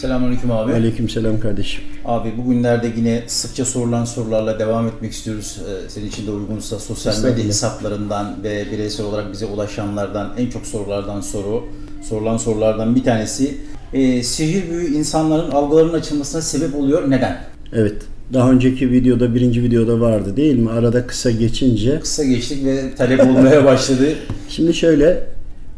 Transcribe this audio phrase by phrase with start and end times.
[0.00, 0.72] Selamünaleyküm abi.
[0.72, 1.84] Aleykümselam kardeşim.
[2.04, 5.60] Abi bugünlerde yine sıkça sorulan sorularla devam etmek istiyoruz.
[5.68, 10.66] Ee, senin için de uygunsa sosyal medya hesaplarından ve bireysel olarak bize ulaşanlardan en çok
[10.66, 11.64] sorulardan soru,
[12.02, 13.56] sorulan sorulardan bir tanesi.
[13.92, 17.10] Ee, sihir büyü insanların algılarının açılmasına sebep oluyor.
[17.10, 17.44] Neden?
[17.72, 18.02] Evet.
[18.32, 20.70] Daha önceki videoda, birinci videoda vardı değil mi?
[20.70, 22.00] Arada kısa geçince.
[22.00, 24.14] Kısa geçtik ve talep olmaya başladı.
[24.48, 25.26] Şimdi şöyle,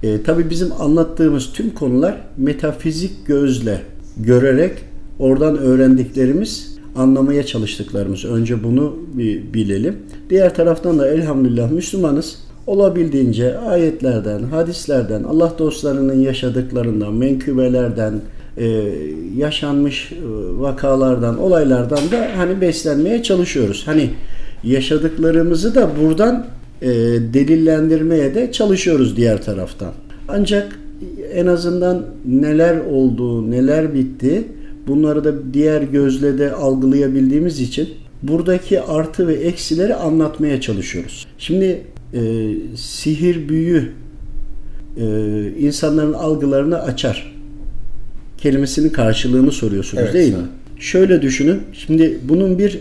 [0.02, 4.73] e, tabii bizim anlattığımız tüm konular metafizik gözle görerek
[5.19, 8.25] oradan öğrendiklerimiz, anlamaya çalıştıklarımız.
[8.25, 9.97] Önce bunu bir bilelim.
[10.30, 12.38] Diğer taraftan da elhamdülillah Müslümanız.
[12.66, 18.21] Olabildiğince ayetlerden, hadislerden, Allah dostlarının yaşadıklarından, menkıbelerden,
[18.57, 18.66] e,
[19.37, 20.16] yaşanmış e,
[20.60, 23.83] vakalardan, olaylardan da hani beslenmeye çalışıyoruz.
[23.87, 24.10] Hani
[24.65, 26.47] yaşadıklarımızı da buradan
[26.83, 26.88] e,
[27.35, 29.93] delillendirmeye de çalışıyoruz diğer taraftan.
[30.29, 30.79] Ancak
[31.34, 34.45] en azından neler oldu, neler bitti
[34.87, 37.88] bunları da diğer gözle de algılayabildiğimiz için
[38.23, 41.26] buradaki artı ve eksileri anlatmaya çalışıyoruz.
[41.38, 41.80] Şimdi
[42.15, 42.21] e,
[42.76, 43.93] sihir büyü
[44.96, 45.04] e,
[45.59, 47.32] insanların algılarını açar.
[48.38, 50.45] Kelimesinin karşılığını soruyorsunuz Evet, değil mi?
[50.79, 51.60] Şöyle düşünün.
[51.73, 52.80] Şimdi bunun bir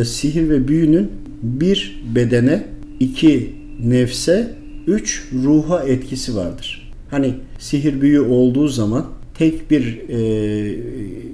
[0.00, 1.10] e, sihir ve büyünün
[1.42, 2.64] bir bedene,
[3.00, 3.52] iki
[3.84, 4.54] nefse,
[4.86, 6.92] üç ruha etkisi vardır.
[7.10, 10.18] Hani sihir büyü olduğu zaman tek bir e,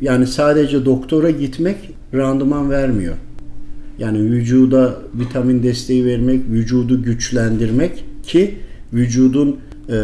[0.00, 1.76] yani sadece doktora gitmek
[2.14, 3.14] randıman vermiyor.
[3.98, 8.54] Yani vücuda vitamin desteği vermek, vücudu güçlendirmek ki
[8.92, 9.50] vücudun
[9.88, 9.96] e,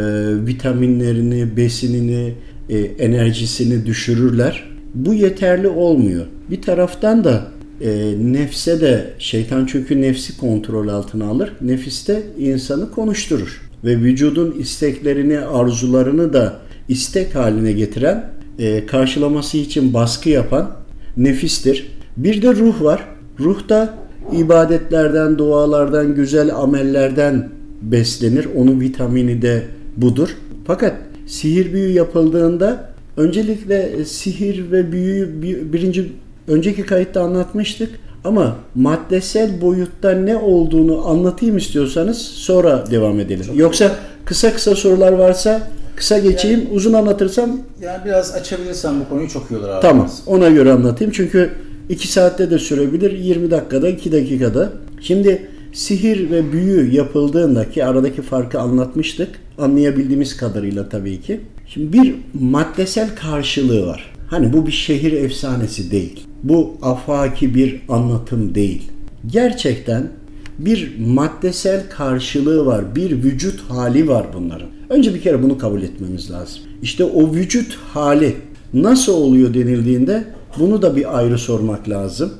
[0.47, 2.34] vitaminlerini, besinini,
[2.69, 4.71] e, enerjisini düşürürler.
[4.95, 6.27] Bu yeterli olmuyor.
[6.51, 7.47] Bir taraftan da
[7.81, 11.53] e, nefse de şeytan çünkü nefsi kontrol altına alır.
[11.61, 16.56] Nefiste insanı konuşturur ve vücudun isteklerini, arzularını da
[16.89, 20.70] istek haline getiren, e, karşılaması için baskı yapan
[21.17, 21.89] nefistir.
[22.17, 23.05] Bir de ruh var.
[23.41, 23.94] Ruh da
[24.32, 27.49] ibadetlerden, dualardan, güzel amellerden
[27.82, 28.49] beslenir.
[28.56, 29.62] Onun vitamini de
[29.97, 30.28] budur.
[30.66, 30.94] Fakat
[31.26, 36.12] sihir büyü yapıldığında öncelikle sihir ve büyüyü bir- birinci
[36.49, 37.91] önceki kayıtta anlatmıştık.
[38.25, 43.47] Ama maddesel boyutta ne olduğunu anlatayım istiyorsanız sonra devam edelim.
[43.54, 49.50] Yoksa kısa kısa sorular varsa kısa geçeyim, uzun anlatırsam Yani biraz açabilirsen bu konuyu çok
[49.50, 49.82] iyi olur abi.
[49.82, 50.10] Tamam.
[50.26, 51.12] Ona göre anlatayım.
[51.12, 51.50] Çünkü
[51.88, 53.12] 2 saatte de sürebilir.
[53.12, 54.72] 20 dakikada, 2 dakikada.
[55.00, 59.28] Şimdi sihir ve büyü yapıldığında ki aradaki farkı anlatmıştık.
[59.58, 61.41] Anlayabildiğimiz kadarıyla tabii ki.
[61.66, 64.12] Şimdi bir maddesel karşılığı var.
[64.26, 66.26] Hani bu bir şehir efsanesi değil.
[66.43, 68.91] Bu afaki bir anlatım değil.
[69.27, 70.11] Gerçekten
[70.59, 74.69] bir maddesel karşılığı var, bir vücut hali var bunların.
[74.89, 76.62] Önce bir kere bunu kabul etmemiz lazım.
[76.83, 78.37] İşte o vücut hali
[78.75, 80.25] nasıl oluyor denildiğinde
[80.59, 82.33] bunu da bir ayrı sormak lazım.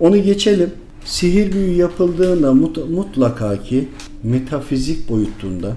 [0.00, 0.70] Onu geçelim.
[1.04, 3.88] Sihir büyü yapıldığında mut- mutlaka ki
[4.22, 5.72] metafizik boyutunda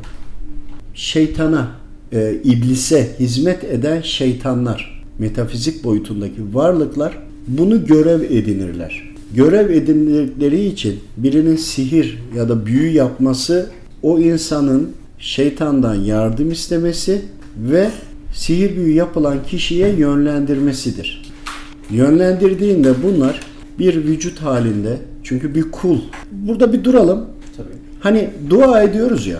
[0.94, 1.72] şeytana,
[2.12, 9.16] e, iblise hizmet eden şeytanlar, metafizik boyutundaki varlıklar bunu görev edinirler.
[9.36, 13.70] Görev edindikleri için birinin sihir ya da büyü yapması
[14.04, 14.90] o insanın
[15.20, 17.22] şeytandan yardım istemesi
[17.58, 17.90] ve
[18.34, 21.22] sihir büyü yapılan kişiye yönlendirmesidir.
[21.92, 23.40] Yönlendirdiğinde bunlar
[23.80, 25.98] bir vücut halinde çünkü bir kul.
[26.32, 27.26] Burada bir duralım.
[27.58, 27.68] Tabii.
[28.00, 29.40] Hani dua ediyoruz ya.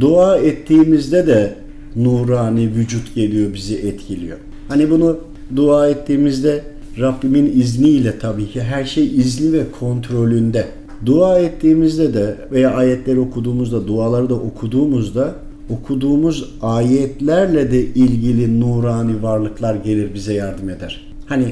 [0.00, 1.56] Dua ettiğimizde de
[1.96, 4.38] nurani vücut geliyor bizi etkiliyor.
[4.68, 5.18] Hani bunu
[5.56, 6.64] dua ettiğimizde
[7.00, 10.66] Rabbimin izniyle tabii ki her şey izni ve kontrolünde.
[11.06, 15.34] Dua ettiğimizde de veya ayetleri okuduğumuzda, duaları da okuduğumuzda
[15.70, 21.06] okuduğumuz ayetlerle de ilgili nurani varlıklar gelir bize yardım eder.
[21.26, 21.44] Hani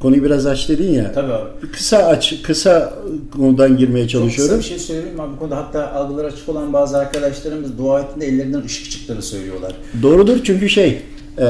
[0.00, 1.12] konuyu biraz aç dedin ya.
[1.12, 1.48] Tabii abi.
[1.72, 2.94] Kısa aç, kısa
[3.36, 4.58] konudan girmeye Çok çalışıyorum.
[4.58, 5.22] kısa bir şey söyleyeyim mi?
[5.22, 5.32] abi?
[5.34, 9.72] Bu konuda hatta algıları açık olan bazı arkadaşlarımız dua ettiğinde ellerinden ışık çıktığını söylüyorlar.
[10.02, 10.98] Doğrudur çünkü şey
[11.38, 11.44] e,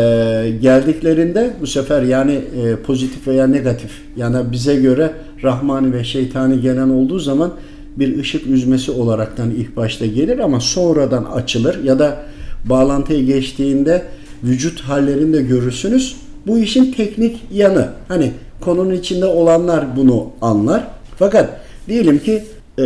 [0.62, 5.12] geldiklerinde bu sefer yani e, pozitif veya negatif yani bize göre
[5.42, 7.52] rahmani ve şeytani gelen olduğu zaman
[7.96, 12.22] bir ışık üzmesi olaraktan ilk başta gelir ama sonradan açılır ya da
[12.64, 14.02] bağlantıya geçtiğinde
[14.44, 16.16] vücut hallerini de görürsünüz.
[16.46, 17.88] Bu işin teknik yanı.
[18.08, 20.86] Hani konunun içinde olanlar bunu anlar.
[21.18, 22.44] Fakat diyelim ki
[22.78, 22.84] e,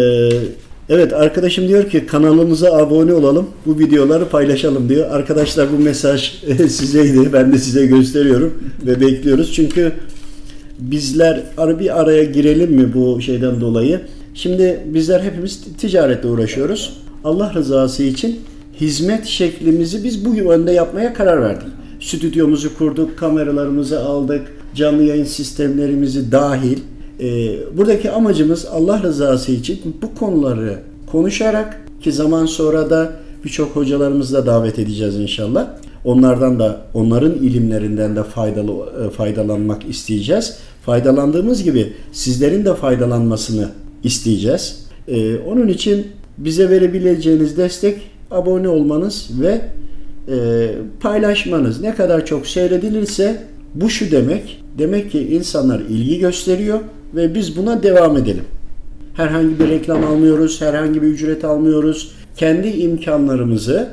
[0.89, 3.47] Evet arkadaşım diyor ki kanalımıza abone olalım.
[3.67, 5.11] Bu videoları paylaşalım diyor.
[5.11, 7.33] Arkadaşlar bu mesaj sizeydi.
[7.33, 8.55] Ben de size gösteriyorum
[8.87, 9.53] ve bekliyoruz.
[9.55, 9.93] Çünkü
[10.79, 11.43] bizler
[11.81, 14.01] bir araya girelim mi bu şeyden dolayı?
[14.35, 16.93] Şimdi bizler hepimiz ticaretle uğraşıyoruz.
[17.25, 18.41] Allah rızası için
[18.81, 21.69] hizmet şeklimizi biz bu yönde yapmaya karar verdik.
[22.01, 24.43] stüdyomuzu kurduk, kameralarımızı aldık,
[24.75, 26.79] canlı yayın sistemlerimizi dahil.
[27.21, 33.13] Ee, buradaki amacımız Allah rızası için bu konuları konuşarak ki zaman sonra da
[33.45, 35.69] birçok hocalarımızı da davet edeceğiz inşallah.
[36.05, 38.73] Onlardan da onların ilimlerinden de faydalı
[39.07, 40.57] e, faydalanmak isteyeceğiz.
[40.83, 43.69] Faydalandığımız gibi sizlerin de faydalanmasını
[44.05, 44.87] isteyeceğiz.
[45.09, 46.07] Ee, onun için
[46.39, 47.99] bize verebileceğiniz destek
[48.31, 49.61] abone olmanız ve
[50.29, 50.69] e,
[51.01, 51.81] paylaşmanız.
[51.81, 53.43] Ne kadar çok seyredilirse
[53.75, 54.63] bu şu demek.
[54.79, 56.81] Demek ki insanlar ilgi gösteriyor
[57.15, 58.45] ve biz buna devam edelim.
[59.15, 62.13] Herhangi bir reklam almıyoruz, herhangi bir ücret almıyoruz.
[62.37, 63.89] Kendi imkanlarımızı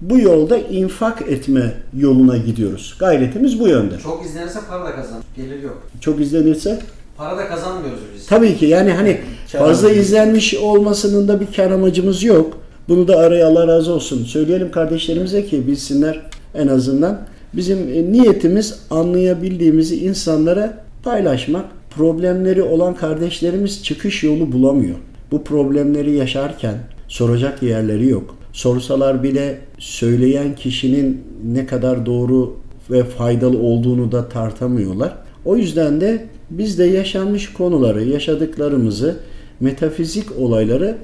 [0.00, 2.96] bu yolda infak etme yoluna gidiyoruz.
[2.98, 3.98] Gayretimiz bu yönde.
[3.98, 5.18] Çok izlenirse para da kazan.
[5.36, 5.82] Gelir yok.
[6.00, 6.78] Çok izlenirse
[7.16, 8.26] Para da kazanmıyoruz biz.
[8.26, 12.58] tabii ki yani hani fazla izlenmiş olmasının da bir kar amacımız yok.
[12.88, 14.24] Bunu da araya Allah razı olsun.
[14.24, 16.22] Söyleyelim kardeşlerimize ki bilsinler
[16.54, 17.20] en azından.
[17.54, 21.64] Bizim e, niyetimiz anlayabildiğimizi insanlara paylaşmak.
[21.90, 24.96] Problemleri olan kardeşlerimiz çıkış yolu bulamıyor.
[25.30, 26.74] Bu problemleri yaşarken
[27.08, 28.36] soracak yerleri yok.
[28.52, 31.20] Sorsalar bile söyleyen kişinin
[31.52, 32.56] ne kadar doğru
[32.90, 35.16] ve faydalı olduğunu da tartamıyorlar.
[35.44, 39.16] O yüzden de biz de yaşanmış konuları, yaşadıklarımızı,
[39.60, 40.96] metafizik olayları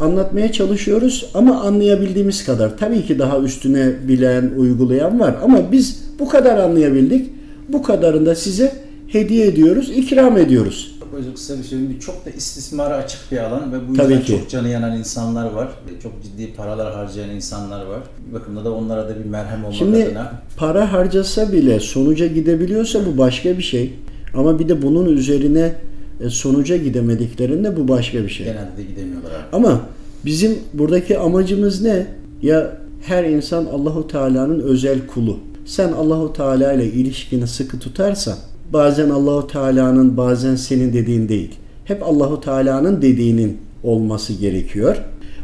[0.00, 2.78] anlatmaya çalışıyoruz ama anlayabildiğimiz kadar.
[2.78, 7.30] Tabii ki daha üstüne bilen, uygulayan var ama biz bu kadar anlayabildik.
[7.68, 8.72] Bu kadarını da size
[9.12, 10.96] hediye ediyoruz, ikram ediyoruz.
[11.24, 11.78] Çok kısa bir şey.
[12.00, 14.32] Çok da istismara açık bir alan ve bu Tabii yüzden ki.
[14.40, 15.68] çok canı yanan insanlar var.
[16.02, 18.00] Çok ciddi paralar harcayan insanlar var.
[18.28, 20.32] Bir bakımda da onlara da bir merhem olmak Şimdi adına.
[20.56, 23.92] para harcasa bile sonuca gidebiliyorsa bu başka bir şey.
[24.34, 25.74] Ama bir de bunun üzerine
[26.20, 28.46] e, sonuca gidemediklerinde bu başka bir şey.
[28.46, 29.42] Genelde de gidemiyorlar abi.
[29.56, 29.80] Ama
[30.24, 32.06] bizim buradaki amacımız ne?
[32.42, 35.38] Ya her insan Allahu Teala'nın özel kulu.
[35.64, 38.36] Sen Allahu Teala ile ilişkini sıkı tutarsan
[38.72, 41.54] bazen Allahu Teala'nın bazen senin dediğin değil.
[41.84, 44.96] Hep Allahu Teala'nın dediğinin olması gerekiyor.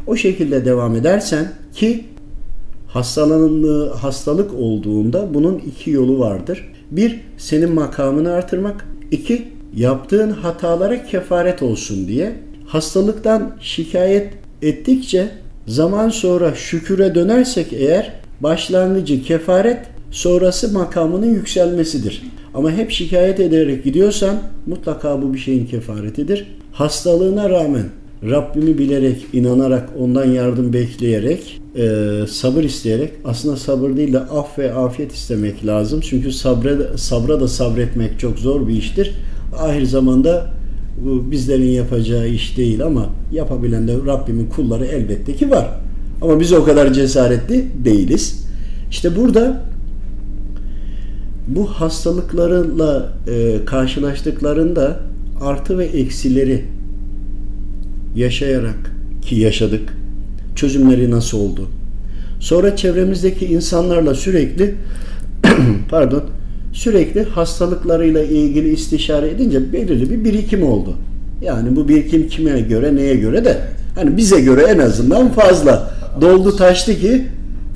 [0.06, 2.04] O şekilde devam edersen ki
[2.86, 6.72] hastalanığı hastalık olduğunda bunun iki yolu vardır.
[6.90, 8.88] Bir, senin makamını artırmak.
[9.10, 12.32] İki, yaptığın hatalara kefaret olsun diye.
[12.66, 14.32] Hastalıktan şikayet
[14.62, 15.28] ettikçe
[15.66, 19.78] zaman sonra şüküre dönersek eğer başlangıcı kefaret,
[20.16, 22.22] sonrası makamının yükselmesidir.
[22.54, 24.36] Ama hep şikayet ederek gidiyorsan
[24.66, 26.46] mutlaka bu bir şeyin kefaretidir.
[26.72, 27.84] Hastalığına rağmen
[28.22, 31.88] Rabbimi bilerek, inanarak, ondan yardım bekleyerek, e,
[32.28, 36.00] sabır isteyerek, aslında sabır değil de af ve afiyet istemek lazım.
[36.00, 39.14] Çünkü sabre, sabra da sabretmek çok zor bir iştir.
[39.58, 40.46] Ahir zamanda
[41.04, 45.68] bu bizlerin yapacağı iş değil ama yapabilen de Rabbimin kulları elbette ki var.
[46.22, 48.46] Ama biz o kadar cesaretli değiliz.
[48.90, 49.75] İşte burada
[51.48, 55.00] bu hastalıklarla e, karşılaştıklarında
[55.40, 56.64] artı ve eksileri
[58.16, 59.96] yaşayarak ki yaşadık.
[60.56, 61.68] Çözümleri nasıl oldu?
[62.40, 64.74] Sonra çevremizdeki insanlarla sürekli
[65.90, 66.22] pardon
[66.72, 70.94] sürekli hastalıklarıyla ilgili istişare edince belirli bir birikim oldu.
[71.42, 73.58] Yani bu birikim kime göre neye göre de
[73.94, 75.90] hani bize göre en azından fazla
[76.20, 77.26] doldu taştı ki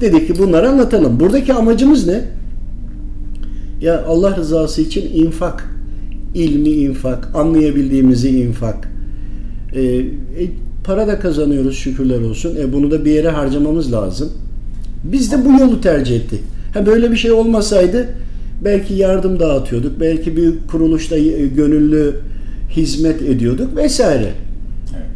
[0.00, 1.20] dedik ki bunları anlatalım.
[1.20, 2.24] Buradaki amacımız ne?
[3.80, 5.70] Ya Allah rızası için infak,
[6.34, 8.88] ilmi infak, anlayabildiğimizi infak.
[9.74, 10.04] E, e,
[10.84, 12.56] para da kazanıyoruz şükürler olsun.
[12.56, 14.32] E, bunu da bir yere harcamamız lazım.
[15.04, 16.40] Biz de bu yolu tercih ettik.
[16.74, 18.08] Ha böyle bir şey olmasaydı
[18.64, 20.00] belki yardım dağıtıyorduk.
[20.00, 22.14] Belki bir kuruluşta e, gönüllü
[22.70, 24.32] hizmet ediyorduk vesaire.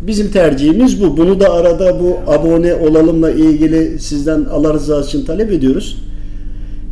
[0.06, 1.16] Bizim tercihimiz bu.
[1.16, 5.98] Bunu da arada bu abone olalımla ilgili sizden Allah rızası için talep ediyoruz.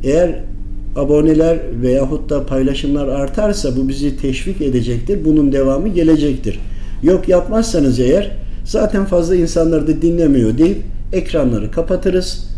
[0.05, 0.52] Eğer
[0.97, 5.25] aboneler veyahut da paylaşımlar artarsa bu bizi teşvik edecektir.
[5.25, 6.61] Bunun devamı gelecektir.
[7.03, 8.31] Yok yapmazsanız eğer
[8.65, 10.79] zaten fazla insanlar da dinlemiyor deyip
[11.13, 12.49] ekranları kapatırız.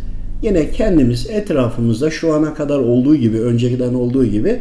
[0.43, 4.61] Yine kendimiz etrafımızda şu ana kadar olduğu gibi, önceden olduğu gibi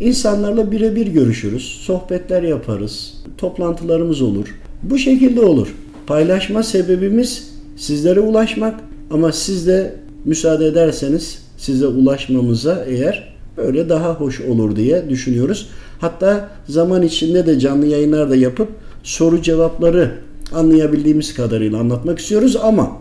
[0.00, 1.62] insanlarla birebir görüşürüz.
[1.62, 3.14] Sohbetler yaparız.
[3.38, 4.54] Toplantılarımız olur.
[4.82, 5.74] Bu şekilde olur.
[6.06, 8.80] Paylaşma sebebimiz sizlere ulaşmak
[9.10, 9.94] ama siz de
[10.24, 15.68] müsaade ederseniz size ulaşmamıza eğer böyle daha hoş olur diye düşünüyoruz.
[15.98, 18.68] Hatta zaman içinde de canlı yayınlar da yapıp
[19.02, 20.10] soru cevapları
[20.54, 22.92] anlayabildiğimiz kadarıyla anlatmak istiyoruz ama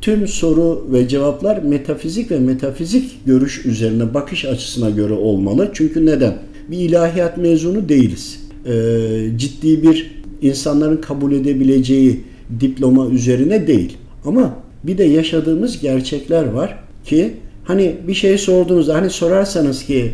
[0.00, 5.70] tüm soru ve cevaplar metafizik ve metafizik görüş üzerine bakış açısına göre olmalı.
[5.72, 6.38] Çünkü neden?
[6.70, 8.40] Bir ilahiyat mezunu değiliz.
[8.66, 12.24] Ee, ciddi bir insanların kabul edebileceği
[12.60, 13.96] diploma üzerine değil.
[14.24, 17.34] Ama bir de yaşadığımız gerçekler var ki
[17.66, 20.12] Hani bir şey sorduğunuzda hani sorarsanız ki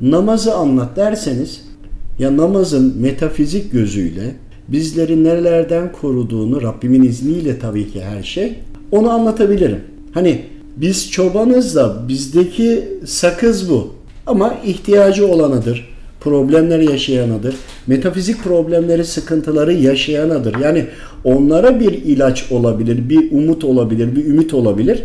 [0.00, 1.62] namazı anlat derseniz
[2.18, 4.34] ya namazın metafizik gözüyle
[4.68, 8.54] bizleri nerelerden koruduğunu Rabbimin izniyle tabii ki her şey
[8.92, 9.80] onu anlatabilirim.
[10.14, 10.42] Hani
[10.76, 13.94] biz çobanız da bizdeki sakız bu.
[14.26, 15.90] Ama ihtiyacı olanıdır.
[16.20, 17.54] Problemler yaşayanıdır.
[17.86, 20.58] Metafizik problemleri, sıkıntıları yaşayanıdır.
[20.58, 20.86] Yani
[21.24, 25.02] onlara bir ilaç olabilir, bir umut olabilir, bir ümit olabilir.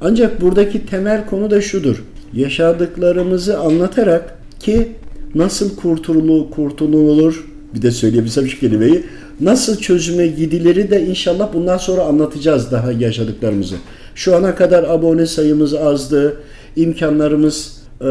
[0.00, 2.04] Ancak buradaki temel konu da şudur.
[2.34, 4.88] Yaşadıklarımızı anlatarak ki
[5.34, 9.02] nasıl kurtulur, kurtululur bir de söyleyebilsem şu kelimeyi
[9.40, 13.74] nasıl çözüme gidileri de inşallah bundan sonra anlatacağız daha yaşadıklarımızı.
[14.14, 16.36] Şu ana kadar abone sayımız azdı,
[16.76, 18.04] imkanlarımız e,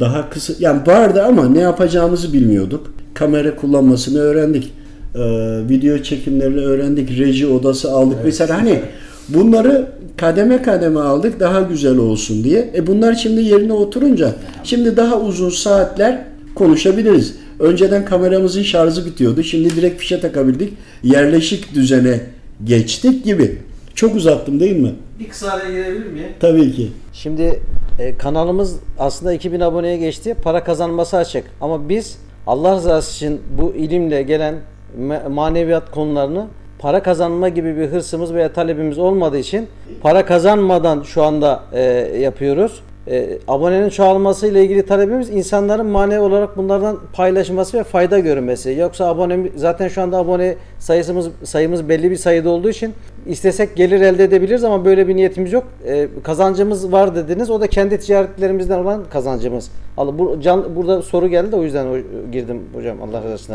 [0.00, 2.94] daha kısa yani vardı ama ne yapacağımızı bilmiyorduk.
[3.14, 4.72] Kamera kullanmasını öğrendik.
[5.14, 5.20] E,
[5.68, 7.18] video çekimlerini öğrendik.
[7.18, 8.26] Reji odası aldık evet.
[8.26, 8.52] vesaire.
[8.52, 8.80] Hani
[9.28, 12.70] bunları kademe kademe aldık daha güzel olsun diye.
[12.74, 14.32] E bunlar şimdi yerine oturunca
[14.64, 17.34] şimdi daha uzun saatler konuşabiliriz.
[17.58, 19.42] Önceden kameramızın şarjı bitiyordu.
[19.42, 20.72] Şimdi direkt fişe takabildik.
[21.02, 22.20] Yerleşik düzene
[22.64, 23.58] geçtik gibi.
[23.94, 24.92] Çok uzattım değil mi?
[25.20, 26.26] Bir kısa araya girebilir miyim?
[26.40, 26.88] Tabii ki.
[27.12, 27.60] Şimdi
[27.98, 30.36] e, kanalımız aslında 2000 aboneye geçti.
[30.42, 31.44] Para kazanması açık.
[31.60, 34.54] Ama biz Allah rızası için bu ilimle gelen
[35.00, 36.46] ma- maneviyat konularını
[36.84, 39.66] para kazanma gibi bir hırsımız veya talebimiz olmadığı için
[40.02, 41.82] para kazanmadan şu anda e,
[42.20, 42.82] yapıyoruz.
[43.08, 48.76] E, abonenin çoğalması ile ilgili talebimiz insanların manevi olarak bunlardan paylaşması ve fayda görmesi.
[48.78, 52.94] Yoksa abone zaten şu anda abone sayısımız sayımız belli bir sayıda olduğu için
[53.26, 55.64] istesek gelir elde edebiliriz ama böyle bir niyetimiz yok.
[55.86, 57.50] E, kazancımız var dediniz.
[57.50, 59.70] O da kendi ticaretlerimizden olan kazancımız.
[59.96, 61.86] Allah bu can burada soru geldi de o yüzden
[62.32, 63.54] girdim hocam Allah razı olsun.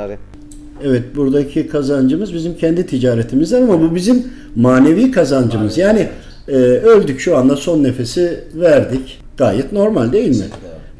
[0.83, 4.23] Evet buradaki kazancımız bizim kendi ticaretimizden ama bu bizim
[4.55, 5.77] manevi kazancımız.
[5.77, 6.07] Yani
[6.47, 9.19] e, öldük şu anda son nefesi verdik.
[9.37, 10.45] Gayet normal değil mi?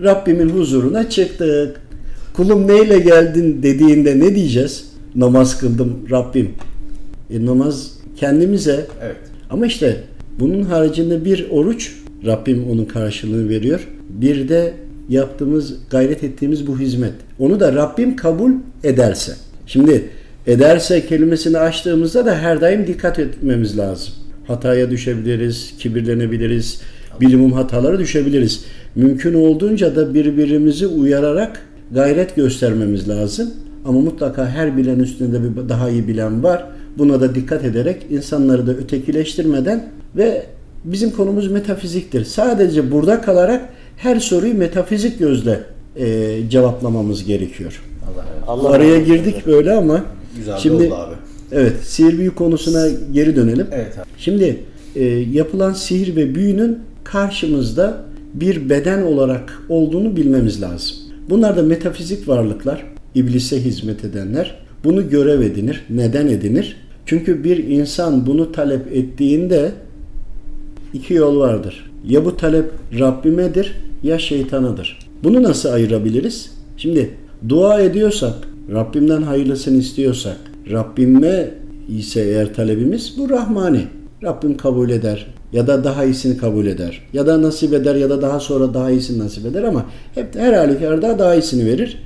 [0.04, 1.82] Rabbimin huzuruna çıktık.
[2.34, 4.86] Kulum neyle geldin dediğinde ne diyeceğiz?
[5.16, 6.50] Namaz kıldım Rabbim.
[7.32, 8.86] E, namaz kendimize.
[9.04, 9.16] Evet.
[9.50, 9.98] Ama işte
[10.40, 11.96] bunun haricinde bir oruç
[12.26, 13.88] Rabbim onun karşılığını veriyor.
[14.10, 14.74] Bir de
[15.10, 17.14] yaptığımız, gayret ettiğimiz bu hizmet.
[17.40, 18.52] Onu da Rabbim kabul
[18.84, 19.32] ederse.
[19.70, 20.04] Şimdi
[20.48, 24.14] ederse kelimesini açtığımızda da her daim dikkat etmemiz lazım.
[24.48, 26.82] Hataya düşebiliriz, kibirlenebiliriz,
[27.22, 28.64] bilimum hatalara düşebiliriz.
[28.96, 31.62] Mümkün olduğunca da birbirimizi uyararak
[31.92, 33.50] gayret göstermemiz lazım.
[33.86, 36.66] Ama mutlaka her bilen üstünde bir daha iyi bilen var.
[36.98, 40.46] Buna da dikkat ederek insanları da ötekileştirmeden ve
[40.84, 42.26] bizim konumuz metafiziktir.
[42.26, 45.60] Sadece burada kalarak her soruyu metafizik gözle
[45.96, 47.82] e, cevaplamamız gerekiyor.
[48.48, 50.06] Allah Allah Araya girdik böyle ama
[50.38, 51.16] Güzel şimdi oldu abi.
[51.52, 53.68] evet sihir büyü konusuna geri dönelim.
[53.72, 54.06] Evet abi.
[54.18, 54.60] Şimdi
[54.96, 57.98] e, yapılan sihir ve büyünün karşımızda
[58.34, 60.98] bir beden olarak olduğunu bilmemiz lazım.
[61.30, 62.86] Bunlar da metafizik varlıklar,
[63.16, 64.60] iblise hizmet edenler.
[64.84, 65.86] Bunu görev edinir.
[65.90, 66.78] Neden edinir?
[67.06, 69.72] Çünkü bir insan bunu talep ettiğinde
[70.94, 71.92] iki yol vardır.
[72.08, 72.66] Ya bu talep
[73.00, 75.00] Rabbimedir ya şeytanadır.
[75.24, 76.52] Bunu nasıl ayırabiliriz?
[76.78, 77.10] Şimdi
[77.50, 78.34] dua ediyorsak,
[78.72, 80.38] Rabbimden hayırlısını istiyorsak,
[80.72, 81.52] Rabbime
[81.90, 83.82] ise eğer talebimiz bu Rahmani.
[84.24, 88.22] Rabbim kabul eder ya da daha iyisini kabul eder ya da nasip eder ya da
[88.22, 91.98] daha sonra daha iyisini nasip eder ama hep her halükarda daha iyisini verir.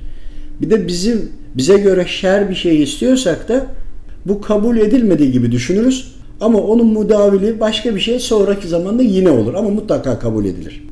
[0.60, 3.66] Bir de bizim bize göre şer bir şey istiyorsak da
[4.26, 6.14] bu kabul edilmediği gibi düşünürüz.
[6.40, 10.86] Ama onun mudavili başka bir şey sonraki zamanda yine olur ama mutlaka kabul edilir.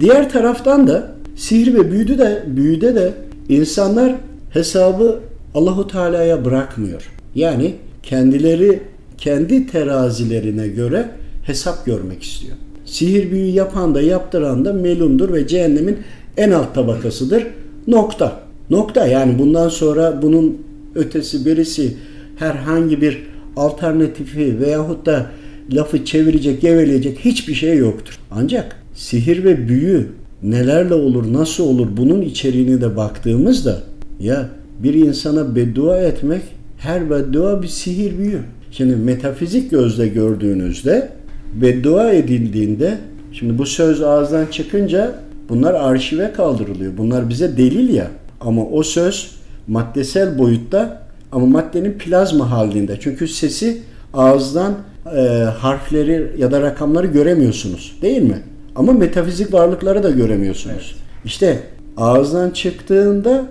[0.00, 3.12] Diğer taraftan da sihir ve büyüde de büyüde de
[3.48, 4.14] insanlar
[4.50, 5.20] hesabı
[5.54, 7.10] Allahu Teala'ya bırakmıyor.
[7.34, 8.80] Yani kendileri
[9.18, 11.10] kendi terazilerine göre
[11.42, 12.56] hesap görmek istiyor.
[12.84, 15.98] Sihir büyü yapan da yaptıran da melundur ve cehennemin
[16.36, 17.46] en alt tabakasıdır.
[17.86, 18.40] Nokta.
[18.70, 20.58] Nokta yani bundan sonra bunun
[20.94, 21.96] ötesi birisi
[22.36, 25.30] herhangi bir alternatifi veyahut da
[25.72, 28.18] lafı çevirecek, geveleyecek hiçbir şey yoktur.
[28.30, 30.06] Ancak sihir ve büyü
[30.44, 33.78] nelerle olur, nasıl olur bunun içeriğine de baktığımızda
[34.20, 34.48] ya
[34.78, 36.42] bir insana beddua etmek
[36.78, 38.40] her beddua bir sihir büyü.
[38.70, 41.08] Şimdi metafizik gözle gördüğünüzde
[41.54, 42.98] beddua edildiğinde
[43.32, 45.14] şimdi bu söz ağızdan çıkınca
[45.48, 46.92] bunlar arşive kaldırılıyor.
[46.98, 48.10] Bunlar bize delil ya.
[48.40, 49.30] Ama o söz
[49.68, 52.96] maddesel boyutta ama maddenin plazma halinde.
[53.00, 53.82] Çünkü sesi
[54.14, 54.74] ağızdan
[55.16, 55.20] e,
[55.58, 57.98] harfleri ya da rakamları göremiyorsunuz.
[58.02, 58.38] Değil mi?
[58.76, 60.96] Ama metafizik varlıkları da göremiyorsunuz.
[61.24, 61.60] İşte
[61.96, 63.44] ağızdan çıktığında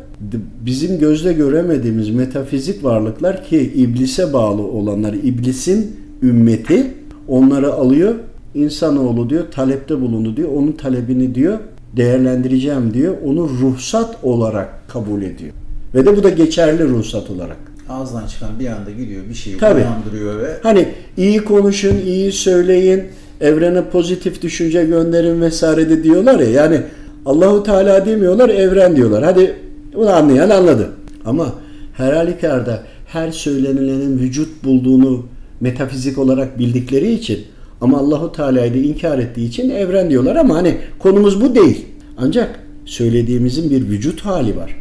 [0.65, 6.93] bizim gözle göremediğimiz metafizik varlıklar ki iblise bağlı olanlar, iblisin ümmeti
[7.27, 8.15] onları alıyor
[8.55, 10.49] insanoğlu diyor talepte bulundu diyor.
[10.55, 11.59] Onun talebini diyor
[11.97, 13.15] değerlendireceğim diyor.
[13.25, 15.53] Onu ruhsat olarak kabul ediyor.
[15.95, 17.57] Ve de bu da geçerli ruhsat olarak.
[17.89, 19.81] Ağızdan çıkan bir anda gidiyor bir şeyi Tabii.
[19.81, 20.87] uyandırıyor ve Hani
[21.17, 23.03] iyi konuşun, iyi söyleyin,
[23.43, 26.49] evrene pozitif düşünce gönderin vesaire de diyorlar ya.
[26.49, 26.81] Yani
[27.25, 29.23] Allahu Teala demiyorlar, evren diyorlar.
[29.23, 29.55] Hadi
[29.95, 30.89] bunu anlayan anladı.
[31.25, 31.53] Ama
[31.93, 35.25] her halükarda her söylenilenin vücut bulduğunu
[35.61, 37.39] metafizik olarak bildikleri için
[37.81, 41.85] ama Allahu Teala'yı da inkar ettiği için evren diyorlar ama hani konumuz bu değil.
[42.17, 44.75] Ancak söylediğimizin bir vücut hali var.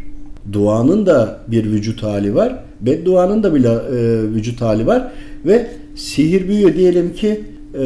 [0.53, 2.59] Duanın da bir vücut hali var.
[2.81, 5.13] Bedduanın da bile e, vücut hali var.
[5.47, 7.41] Ve sihir büyüyor diyelim ki
[7.75, 7.85] e,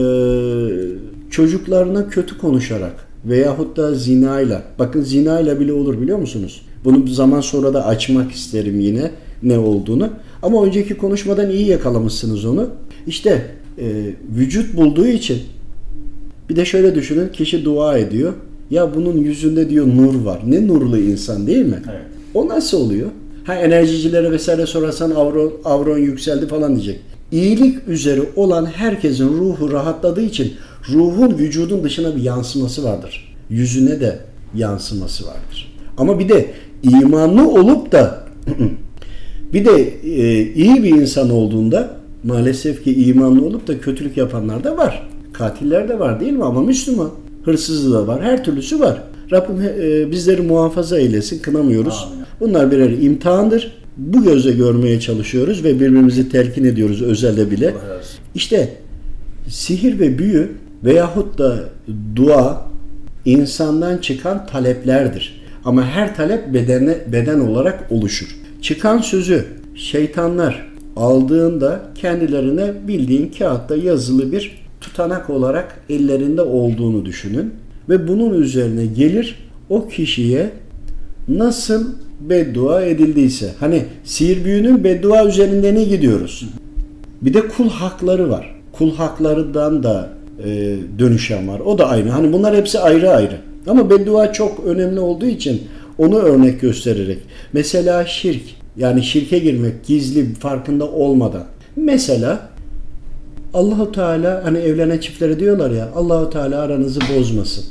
[1.30, 4.62] çocuklarına kötü konuşarak veyahut da zinayla.
[4.78, 6.62] Bakın zinayla bile olur biliyor musunuz?
[6.84, 9.10] Bunu bir zaman sonra da açmak isterim yine
[9.42, 10.10] ne olduğunu.
[10.42, 12.68] Ama önceki konuşmadan iyi yakalamışsınız onu.
[13.06, 13.42] İşte
[13.78, 15.38] e, vücut bulduğu için
[16.50, 18.32] bir de şöyle düşünün kişi dua ediyor.
[18.70, 20.40] Ya bunun yüzünde diyor nur var.
[20.46, 21.82] Ne nurlu insan değil mi?
[21.90, 22.00] Evet.
[22.34, 23.08] O nasıl oluyor?
[23.44, 27.00] Ha enerjicilere vesaire sorarsan avron, avron yükseldi falan diyecek.
[27.33, 30.54] İyilik üzere olan herkesin ruhu rahatladığı için
[30.92, 33.37] ruhun vücudun dışına bir yansıması vardır.
[33.50, 34.18] Yüzüne de
[34.54, 35.75] yansıması vardır.
[35.99, 36.50] Ama bir de
[36.83, 38.26] imanlı olup da
[39.52, 44.76] bir de e, iyi bir insan olduğunda maalesef ki imanlı olup da kötülük yapanlar da
[44.76, 45.09] var.
[45.33, 46.45] Katiller de var değil mi?
[46.45, 47.11] Ama Müslüman.
[47.45, 48.23] Hırsızı da var.
[48.23, 49.02] Her türlüsü var.
[49.33, 51.42] Rabbim e, bizleri muhafaza eylesin.
[51.42, 52.09] Kınamıyoruz.
[52.12, 52.25] Amin.
[52.40, 53.73] Bunlar birer imtihandır.
[53.96, 57.74] Bu gözle görmeye çalışıyoruz ve birbirimizi telkin ediyoruz özelde bile.
[58.34, 58.76] İşte
[59.48, 60.52] sihir ve büyü
[60.84, 61.64] veyahut da
[62.16, 62.66] dua
[63.24, 65.42] insandan çıkan taleplerdir.
[65.64, 68.36] Ama her talep bedene, beden olarak oluşur.
[68.62, 77.54] Çıkan sözü şeytanlar aldığında kendilerine bildiğin kağıtta yazılı bir tutanak olarak ellerinde olduğunu düşünün.
[77.88, 80.50] Ve bunun üzerine gelir o kişiye
[81.28, 81.86] nasıl
[82.20, 83.50] beddua edildiyse.
[83.60, 86.48] Hani sihir büyünün beddua üzerinden iyi gidiyoruz.
[87.22, 88.54] Bir de kul hakları var.
[88.72, 90.10] Kul haklarından da
[90.44, 91.60] e, dönüşen var.
[91.60, 92.10] O da aynı.
[92.10, 93.36] Hani bunlar hepsi ayrı ayrı.
[93.66, 95.62] Ama beddua çok önemli olduğu için
[95.98, 97.18] onu örnek göstererek.
[97.52, 98.42] Mesela şirk.
[98.76, 101.44] Yani şirke girmek gizli farkında olmadan.
[101.76, 102.48] Mesela
[103.54, 107.64] Allahu Teala hani evlenen çiftlere diyorlar ya Allahu Teala aranızı bozmasın.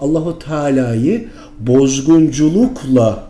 [0.00, 1.28] Allahu Teala'yı
[1.60, 3.22] bozgunculukla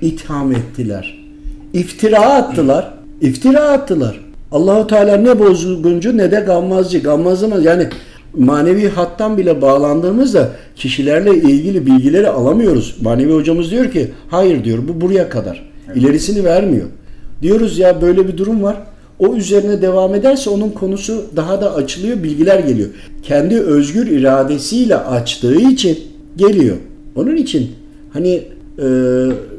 [0.00, 1.18] itham ettiler.
[1.72, 2.94] İftira attılar.
[3.20, 4.20] İftira attılar.
[4.52, 6.98] Allahu Teala ne bozguncu ne de gammazcı.
[6.98, 7.88] Gammazlamaz yani
[8.36, 12.96] manevi hattan bile bağlandığımızda kişilerle ilgili bilgileri alamıyoruz.
[13.00, 15.70] Manevi hocamız diyor ki hayır diyor bu buraya kadar.
[15.94, 16.86] İlerisini vermiyor.
[17.42, 18.76] Diyoruz ya böyle bir durum var.
[19.18, 22.88] O üzerine devam ederse onun konusu daha da açılıyor, bilgiler geliyor.
[23.22, 25.98] Kendi özgür iradesiyle açtığı için
[26.36, 26.76] geliyor.
[27.16, 27.70] Onun için
[28.12, 28.30] hani
[28.78, 28.84] e,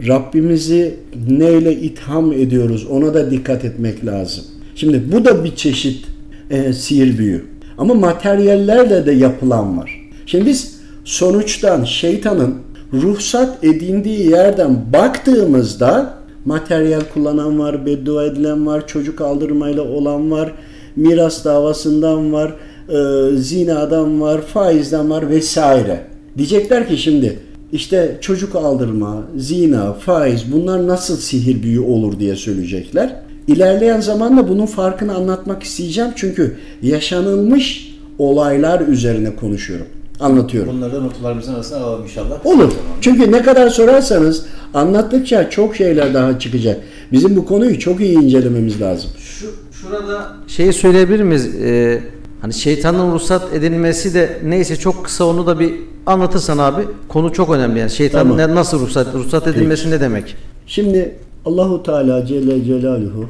[0.08, 0.96] Rabbimizi
[1.30, 4.44] neyle itham ediyoruz ona da dikkat etmek lazım.
[4.76, 6.06] Şimdi bu da bir çeşit
[6.50, 7.46] e, sihir büyü.
[7.78, 10.10] Ama materyallerle de yapılan var.
[10.26, 12.56] Şimdi biz sonuçtan şeytanın
[12.94, 16.14] ruhsat edindiği yerden baktığımızda
[16.46, 20.54] materyal kullanan var, beddua edilen var, çocuk aldırmayla olan var,
[20.96, 22.54] miras davasından var,
[22.90, 26.02] e, zinadan var, faizden var vesaire.
[26.38, 27.40] Diyecekler ki şimdi
[27.72, 33.16] işte çocuk aldırma, zina, faiz bunlar nasıl sihir büyü olur diye söyleyecekler.
[33.48, 39.86] İlerleyen zamanda bunun farkını anlatmak isteyeceğim çünkü yaşanılmış olaylar üzerine konuşuyorum.
[40.20, 40.74] Anlatıyorum.
[40.78, 42.46] Bunları da notlarımızın arasına alalım inşallah.
[42.46, 42.72] Olur.
[43.02, 46.82] Çünkü ne kadar sorarsanız anlattıkça çok şeyler daha çıkacak.
[47.12, 49.10] Bizim bu konuyu çok iyi incelememiz lazım.
[49.18, 51.56] Şu şurada şeyi söyleyebilir miyiz?
[51.56, 52.02] Ee,
[52.42, 55.74] hani şeytanın ruhsat edilmesi de neyse çok kısa onu da bir
[56.06, 56.82] anlatırsan abi.
[57.08, 57.92] Konu çok önemli yani.
[57.92, 58.56] Şeytanın Tamam.
[58.56, 60.36] nasıl ruhsat ruhsat edilmesi ne demek?
[60.68, 63.26] Şimdi Allahu Teala Celle Celaluhu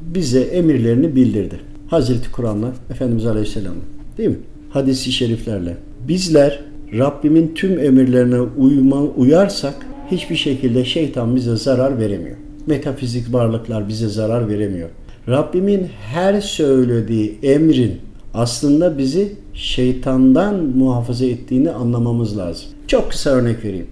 [0.00, 1.60] bize emirlerini bildirdi.
[1.88, 3.74] Hazreti Kur'an'la Efendimiz Aleyhisselam
[4.18, 4.38] değil mi?
[4.70, 5.76] Hadisi şeriflerle.
[6.08, 6.60] Bizler
[6.98, 9.74] Rabbimin tüm emirlerine uyma, uyarsak
[10.10, 12.36] hiçbir şekilde şeytan bize zarar veremiyor.
[12.66, 14.88] Metafizik varlıklar bize zarar veremiyor.
[15.28, 18.00] Rabbimin her söylediği emrin
[18.34, 22.66] aslında bizi şeytandan muhafaza ettiğini anlamamız lazım.
[22.86, 23.86] Çok kısa örnek vereyim.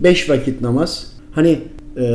[0.00, 1.06] Beş vakit namaz.
[1.32, 1.58] Hani
[1.96, 2.06] e,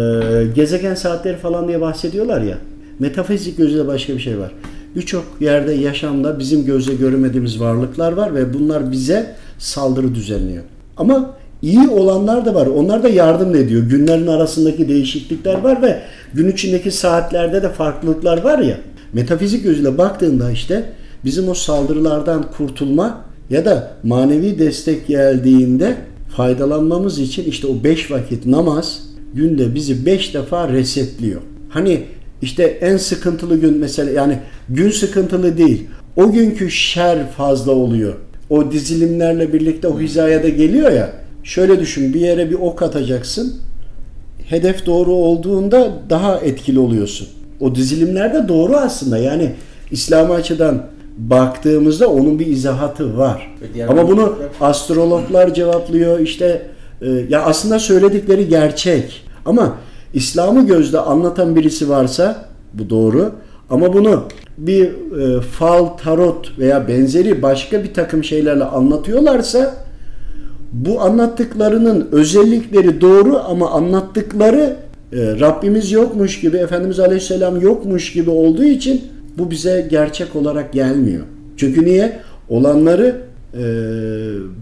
[0.55, 2.57] gezegen saatleri falan diye bahsediyorlar ya.
[2.99, 4.51] Metafizik gözüyle başka bir şey var.
[4.95, 10.63] Birçok yerde yaşamda bizim gözle göremediğimiz varlıklar var ve bunlar bize saldırı düzenliyor.
[10.97, 12.67] Ama iyi olanlar da var.
[12.67, 13.83] Onlar da yardım ediyor.
[13.83, 16.01] Günlerin arasındaki değişiklikler var ve
[16.33, 18.77] gün içindeki saatlerde de farklılıklar var ya.
[19.13, 20.83] Metafizik gözüyle baktığında işte
[21.25, 25.95] bizim o saldırılardan kurtulma ya da manevi destek geldiğinde
[26.35, 31.41] faydalanmamız için işte o beş vakit namaz günde bizi beş defa resetliyor.
[31.69, 32.03] Hani
[32.41, 35.87] işte en sıkıntılı gün mesela yani gün sıkıntılı değil.
[36.15, 38.13] O günkü şer fazla oluyor.
[38.49, 41.13] O dizilimlerle birlikte o hizaya da geliyor ya.
[41.43, 43.55] Şöyle düşün bir yere bir ok atacaksın.
[44.45, 47.27] Hedef doğru olduğunda daha etkili oluyorsun.
[47.59, 49.17] O dizilimler de doğru aslında.
[49.17, 49.51] Yani
[49.91, 50.85] İslam açıdan
[51.17, 53.55] baktığımızda onun bir izahatı var.
[53.87, 56.19] Ama bunu astrologlar cevaplıyor.
[56.19, 56.61] İşte
[57.01, 59.23] e, ya aslında söyledikleri gerçek.
[59.45, 59.77] Ama
[60.13, 63.31] İslam'ı gözde anlatan birisi varsa bu doğru.
[63.69, 64.23] Ama bunu
[64.57, 69.75] bir e, fal, tarot veya benzeri başka bir takım şeylerle anlatıyorlarsa
[70.71, 74.75] bu anlattıklarının özellikleri doğru ama anlattıkları
[75.13, 79.01] e, Rabbimiz yokmuş gibi, Efendimiz Aleyhisselam yokmuş gibi olduğu için
[79.37, 81.23] bu bize gerçek olarak gelmiyor.
[81.57, 82.19] Çünkü niye?
[82.49, 83.15] Olanları
[83.53, 83.63] e,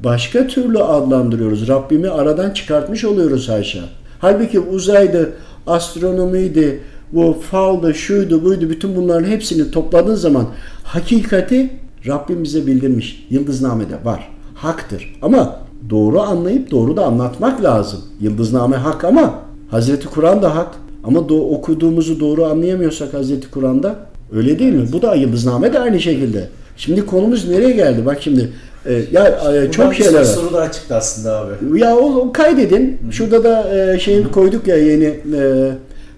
[0.04, 1.68] başka türlü adlandırıyoruz.
[1.68, 3.80] Rabbimi aradan çıkartmış oluyoruz haşa.
[4.20, 5.34] Halbuki uzaydı,
[5.68, 6.80] astronomiydi,
[7.12, 10.48] bu faldı, şuydu, buydu bütün bunların hepsini topladığın zaman
[10.84, 11.70] hakikati
[12.08, 13.28] Rabbim bize bildirmiş.
[13.30, 14.30] Yıldızname'de var.
[14.56, 15.18] Haktır.
[15.22, 18.00] Ama doğru anlayıp doğru da anlatmak lazım.
[18.22, 19.34] Yıldızname hak ama
[19.72, 20.68] Hazreti Kur'an da hak.
[21.04, 23.96] Ama do- okuduğumuzu doğru anlayamıyorsak Hazreti Kur'an'da
[24.36, 24.88] öyle değil mi?
[24.92, 26.48] Bu da Yıldızname de aynı şekilde.
[26.78, 28.06] Şimdi konumuz nereye geldi?
[28.06, 28.50] Bak şimdi
[28.86, 30.24] e, ya e, çok şeyler var.
[30.24, 31.80] soru daha çıktı aslında abi.
[31.80, 32.98] Ya o, o kaydedin.
[33.12, 35.04] Şurada da e, şeyini koyduk ya yeni.
[35.06, 35.72] e,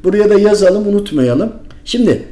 [0.04, 1.50] buraya da yazalım unutmayalım.
[1.86, 2.24] Şimdi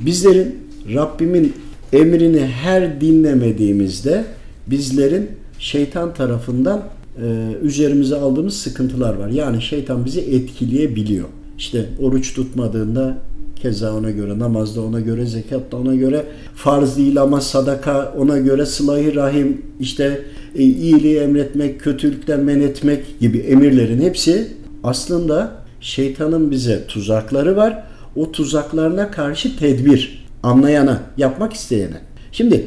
[0.00, 0.58] bizlerin
[0.94, 1.52] Rabbimin
[1.92, 4.24] emrini her dinlemediğimizde
[4.66, 5.30] bizlerin
[5.62, 6.82] şeytan tarafından
[7.22, 9.28] e, üzerimize aldığımız sıkıntılar var.
[9.28, 11.28] Yani şeytan bizi etkileyebiliyor.
[11.58, 13.18] İşte oruç tutmadığında
[13.56, 18.66] keza ona göre, namazda ona göre, zekatta ona göre, farz değil ama sadaka ona göre,
[18.66, 20.22] sıla rahim, işte
[20.54, 24.48] e, iyiliği emretmek, kötülükten men etmek gibi emirlerin hepsi
[24.84, 27.84] aslında şeytanın bize tuzakları var.
[28.16, 32.00] O tuzaklarına karşı tedbir, anlayana, yapmak isteyene.
[32.32, 32.66] Şimdi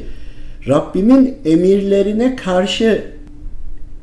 [0.68, 3.04] Rabbimin emirlerine karşı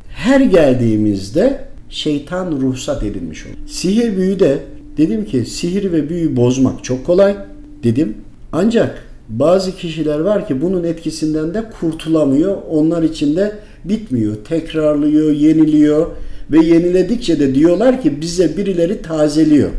[0.10, 3.56] her geldiğimizde şeytan ruhsat edilmiş olur.
[3.68, 4.58] Sihir büyü de
[4.98, 7.38] dedim ki sihir ve büyü bozmak çok kolay
[7.84, 8.18] dedim.
[8.52, 12.58] Ancak bazı kişiler var ki bunun etkisinden de kurtulamıyor.
[12.70, 13.52] Onlar için de
[13.86, 14.36] bitmiyor.
[14.36, 16.08] Tekrarlıyor, yeniliyor
[16.52, 19.70] ve yeniledikçe de diyorlar ki bize birileri tazeliyor.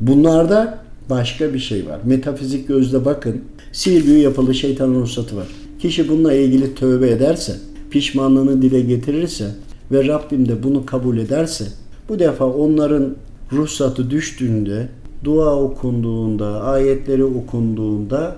[0.00, 0.78] Bunlarda
[1.10, 2.00] başka bir şey var.
[2.04, 3.40] Metafizik gözle bakın.
[3.74, 5.46] Sihir büyü yapılı şeytanın ruhsatı var.
[5.78, 7.56] Kişi bununla ilgili tövbe ederse,
[7.90, 9.50] pişmanlığını dile getirirse
[9.92, 11.64] ve Rabbim de bunu kabul ederse
[12.08, 13.14] bu defa onların
[13.52, 14.88] ruhsatı düştüğünde,
[15.24, 18.36] dua okunduğunda, ayetleri okunduğunda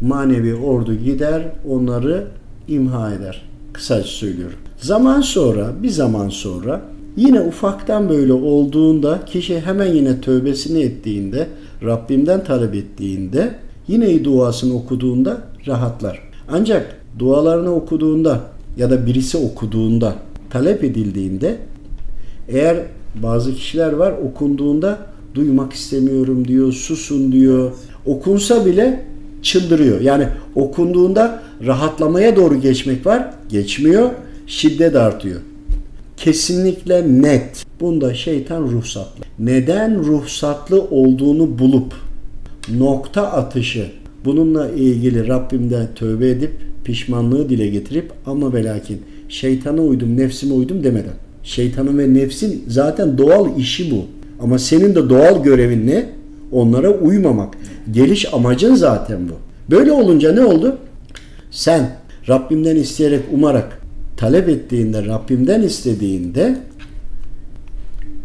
[0.00, 2.26] manevi ordu gider onları
[2.68, 3.42] imha eder.
[3.72, 4.58] Kısaca söylüyorum.
[4.80, 6.82] Zaman sonra, bir zaman sonra
[7.16, 11.46] yine ufaktan böyle olduğunda kişi hemen yine tövbesini ettiğinde,
[11.82, 13.54] Rabbimden talep ettiğinde,
[13.88, 16.22] yine duasını okuduğunda rahatlar.
[16.48, 18.40] Ancak dualarını okuduğunda
[18.76, 20.14] ya da birisi okuduğunda,
[20.50, 21.56] talep edildiğinde
[22.48, 22.76] eğer
[23.22, 24.98] bazı kişiler var okunduğunda
[25.34, 27.72] duymak istemiyorum diyor, susun diyor.
[28.06, 29.04] Okunsa bile
[29.42, 30.00] çıldırıyor.
[30.00, 34.10] Yani okunduğunda rahatlamaya doğru geçmek var, geçmiyor,
[34.46, 35.40] şiddet artıyor.
[36.16, 37.66] Kesinlikle net.
[37.80, 39.24] Bunda şeytan ruhsatlı.
[39.38, 41.94] Neden ruhsatlı olduğunu bulup
[42.78, 43.86] nokta atışı
[44.24, 46.50] bununla ilgili Rabbimden tövbe edip
[46.84, 51.14] pişmanlığı dile getirip ama ve lakin şeytana uydum, nefsime uydum demeden.
[51.42, 54.04] Şeytanın ve nefsin zaten doğal işi bu.
[54.40, 56.06] Ama senin de doğal görevin ne?
[56.52, 57.54] Onlara uymamak.
[57.90, 59.32] Geliş amacın zaten bu.
[59.76, 60.78] Böyle olunca ne oldu?
[61.50, 61.90] Sen
[62.28, 63.80] Rabbimden isteyerek, umarak,
[64.16, 66.56] talep ettiğinde, Rabbimden istediğinde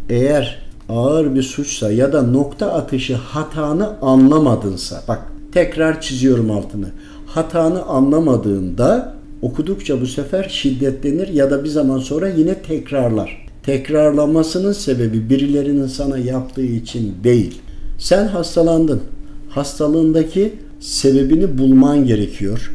[0.10, 0.62] eğer
[0.93, 6.88] ağır bir suçsa ya da nokta atışı hatanı anlamadınsa, bak tekrar çiziyorum altını.
[7.25, 13.47] Hatanı anlamadığında okudukça bu sefer şiddetlenir ya da bir zaman sonra yine tekrarlar.
[13.63, 17.62] Tekrarlamasının sebebi birilerinin sana yaptığı için değil.
[17.97, 19.01] Sen hastalandın.
[19.49, 22.73] Hastalığındaki sebebini bulman gerekiyor.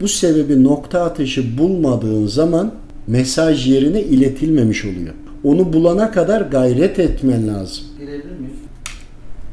[0.00, 2.72] Bu sebebi nokta atışı bulmadığın zaman
[3.06, 5.14] mesaj yerine iletilmemiş oluyor.
[5.44, 7.84] Onu bulana kadar gayret etmen lazım.
[7.98, 8.58] Girebilir miyiz?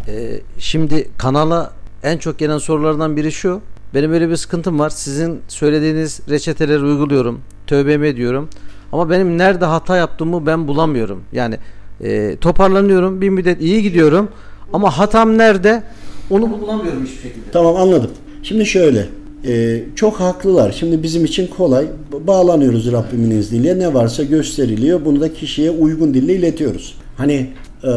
[0.08, 1.71] Ee, şimdi kanala
[2.04, 3.62] en çok gelen sorulardan biri şu.
[3.93, 4.89] Benim böyle bir sıkıntım var.
[4.89, 7.41] Sizin söylediğiniz reçeteleri uyguluyorum.
[7.67, 8.49] Tövbemi ediyorum.
[8.91, 11.23] Ama benim nerede hata yaptığımı ben bulamıyorum.
[11.32, 11.58] Yani
[12.02, 13.21] e, toparlanıyorum.
[13.21, 14.30] Bir müddet iyi gidiyorum.
[14.73, 15.84] Ama hatam nerede?
[16.30, 17.52] Onu bulamıyorum hiçbir şekilde.
[17.52, 18.12] Tamam anladım.
[18.43, 19.06] Şimdi şöyle,
[19.47, 20.71] e, çok haklılar.
[20.71, 21.86] Şimdi bizim için kolay.
[22.28, 23.80] Bağlanıyoruz Rabbimin izniyle.
[23.80, 25.06] Ne varsa gösteriliyor.
[25.06, 26.95] Bunu da kişiye uygun dille iletiyoruz.
[27.17, 27.47] Hani
[27.84, 27.91] e,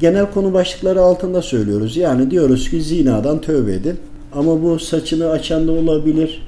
[0.00, 1.96] genel konu başlıkları altında söylüyoruz.
[1.96, 3.96] Yani diyoruz ki zinadan tövbe edin.
[4.32, 6.42] Ama bu saçını açan da olabilir.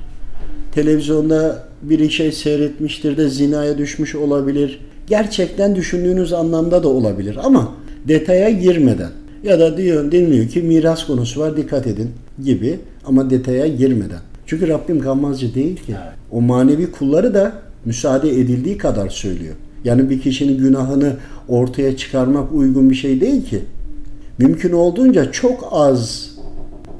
[0.72, 4.80] Televizyonda bir şey seyretmiştir de zinaya düşmüş olabilir.
[5.06, 7.74] Gerçekten düşündüğünüz anlamda da olabilir ama
[8.08, 9.10] detaya girmeden
[9.42, 12.10] ya da diyor deniliyor ki miras konusu var dikkat edin
[12.44, 14.20] gibi ama detaya girmeden.
[14.46, 15.94] Çünkü Rabbim gammazcı değil ki.
[16.30, 17.52] O manevi kulları da
[17.84, 19.54] müsaade edildiği kadar söylüyor.
[19.84, 21.16] Yani bir kişinin günahını
[21.48, 23.60] ortaya çıkarmak uygun bir şey değil ki.
[24.38, 26.30] Mümkün olduğunca çok az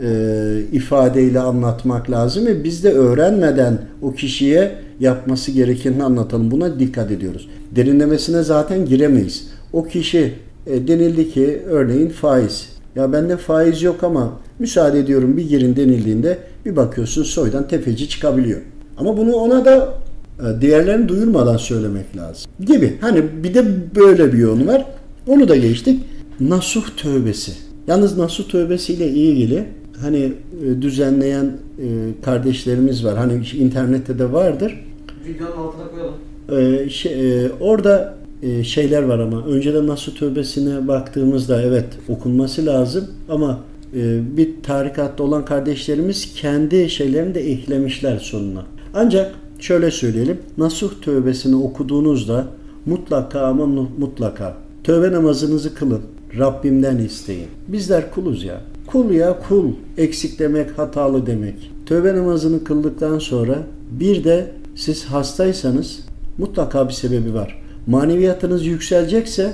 [0.03, 6.51] e, ifadeyle anlatmak lazım ve biz de öğrenmeden o kişiye yapması gerekenini anlatalım.
[6.51, 7.49] Buna dikkat ediyoruz.
[7.77, 9.49] Derinlemesine zaten giremeyiz.
[9.73, 10.35] O kişi
[10.67, 12.69] e, denildi ki örneğin faiz.
[12.97, 18.61] Ya bende faiz yok ama müsaade ediyorum bir girin denildiğinde bir bakıyorsun soydan tefeci çıkabiliyor.
[18.97, 19.95] Ama bunu ona da
[20.41, 22.51] e, diğerlerini duyurmadan söylemek lazım.
[22.61, 22.99] Gibi.
[23.01, 23.65] Hani bir de
[23.97, 24.87] böyle bir yönü var.
[25.27, 26.03] Onu da geçtik.
[26.41, 27.53] Nasuh tövbesi.
[27.87, 29.65] Yalnız nasuh tövbesiyle ilgili
[30.01, 30.33] hani
[30.65, 31.87] e, düzenleyen e,
[32.25, 33.19] kardeşlerimiz var.
[33.19, 34.85] Hani internette de vardır.
[35.27, 36.15] Videonun altına koyalım.
[36.51, 43.61] Ee, şey, orada e, şeyler var ama önceden Nasuh Tövbesi'ne baktığımızda evet okunması lazım ama
[43.97, 48.63] e, bir tarikatta olan kardeşlerimiz kendi şeylerini de eklemişler sonuna.
[48.95, 50.39] Ancak şöyle söyleyelim.
[50.59, 52.47] Nasuh Tövbesi'ni okuduğunuzda
[52.87, 53.67] mutlaka ama
[53.99, 56.01] mutlaka tövbe namazınızı kılın.
[56.39, 57.47] Rabbimden isteyin.
[57.69, 58.61] Bizler kuluz ya.
[58.87, 59.67] Kul ya kul.
[59.99, 61.71] Eksik demek, hatalı demek.
[61.87, 63.59] Tövbe namazını kıldıktan sonra
[63.91, 66.01] bir de siz hastaysanız
[66.39, 67.63] mutlaka bir sebebi var.
[67.91, 69.53] Maneviyatınız yükselecekse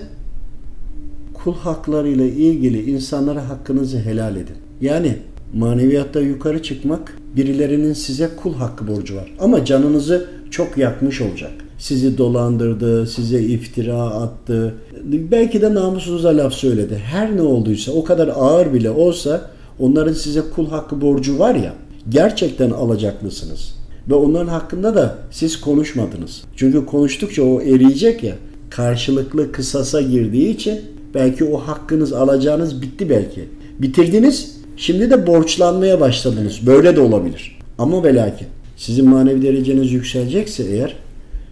[1.34, 4.56] kul haklarıyla ilgili insanlara hakkınızı helal edin.
[4.80, 5.16] Yani
[5.54, 9.32] maneviyatta yukarı çıkmak birilerinin size kul hakkı borcu var.
[9.40, 11.52] Ama canınızı çok yakmış olacak.
[11.78, 14.74] Sizi dolandırdı, size iftira attı.
[15.04, 16.96] Belki de namusunuza laf söyledi.
[17.04, 21.72] Her ne olduysa o kadar ağır bile olsa onların size kul hakkı borcu var ya
[22.08, 23.74] gerçekten alacaklısınız.
[24.08, 26.42] Ve onların hakkında da siz konuşmadınız.
[26.56, 28.34] Çünkü konuştukça o eriyecek ya.
[28.70, 30.80] Karşılıklı kısasa girdiği için
[31.14, 33.44] belki o hakkınız alacağınız bitti belki.
[33.78, 34.56] Bitirdiniz.
[34.76, 36.66] Şimdi de borçlanmaya başladınız.
[36.66, 37.58] Böyle de olabilir.
[37.78, 38.34] Ama ve
[38.76, 40.96] sizin manevi dereceniz yükselecekse eğer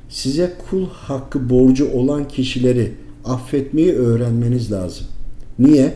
[0.09, 2.93] size kul hakkı borcu olan kişileri
[3.25, 5.07] affetmeyi öğrenmeniz lazım.
[5.59, 5.95] Niye?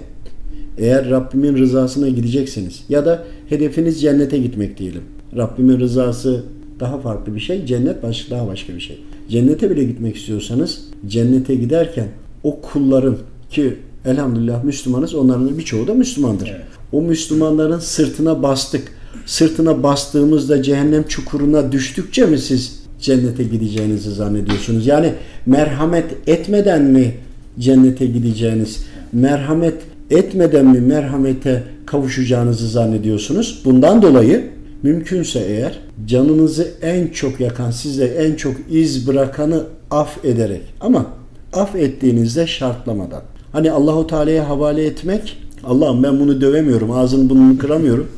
[0.78, 5.02] Eğer Rabbimin rızasına gidecekseniz ya da hedefiniz cennete gitmek diyelim.
[5.36, 6.42] Rabbimin rızası
[6.80, 9.00] daha farklı bir şey, cennet başka daha başka bir şey.
[9.28, 12.08] Cennete bile gitmek istiyorsanız cennete giderken
[12.42, 13.16] o kulların
[13.50, 16.52] ki elhamdülillah Müslümanız onların birçoğu da Müslümandır.
[16.92, 18.92] O Müslümanların sırtına bastık.
[19.26, 24.86] Sırtına bastığımızda cehennem çukuruna düştükçe mi siz cennete gideceğinizi zannediyorsunuz?
[24.86, 25.12] Yani
[25.46, 27.14] merhamet etmeden mi
[27.58, 28.84] cennete gideceğiniz?
[29.12, 29.74] Merhamet
[30.10, 33.62] etmeden mi merhamete kavuşacağınızı zannediyorsunuz?
[33.64, 34.44] Bundan dolayı
[34.82, 41.06] mümkünse eğer canınızı en çok yakan, size en çok iz bırakanı af ederek ama
[41.52, 43.22] af ettiğinizde şartlamadan.
[43.52, 48.08] Hani Allahu Teala'ya havale etmek, Allah'ım ben bunu dövemiyorum, ağzını burnunu kıramıyorum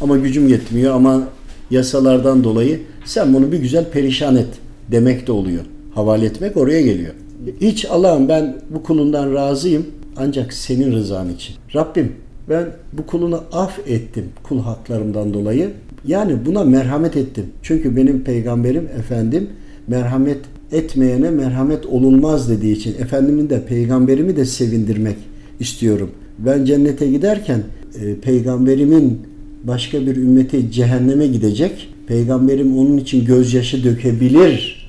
[0.00, 1.28] ama gücüm yetmiyor ama
[1.70, 4.48] yasalardan dolayı sen bunu bir güzel perişan et
[4.90, 5.64] demek de oluyor.
[5.94, 7.14] Havale etmek oraya geliyor.
[7.60, 11.56] Hiç Allah'ım ben bu kulundan razıyım ancak senin rızan için.
[11.74, 12.12] Rabbim
[12.48, 15.70] ben bu kulunu af ettim kul haklarımdan dolayı.
[16.06, 17.46] Yani buna merhamet ettim.
[17.62, 19.48] Çünkü benim peygamberim efendim
[19.88, 20.38] merhamet
[20.72, 25.16] etmeyene merhamet olunmaz dediği için efendimin de peygamberimi de sevindirmek
[25.60, 26.10] istiyorum.
[26.38, 27.62] Ben cennete giderken
[28.00, 29.20] e, peygamberimin
[29.64, 31.94] başka bir ümmeti cehenneme gidecek.
[32.06, 34.88] Peygamberim onun için gözyaşı dökebilir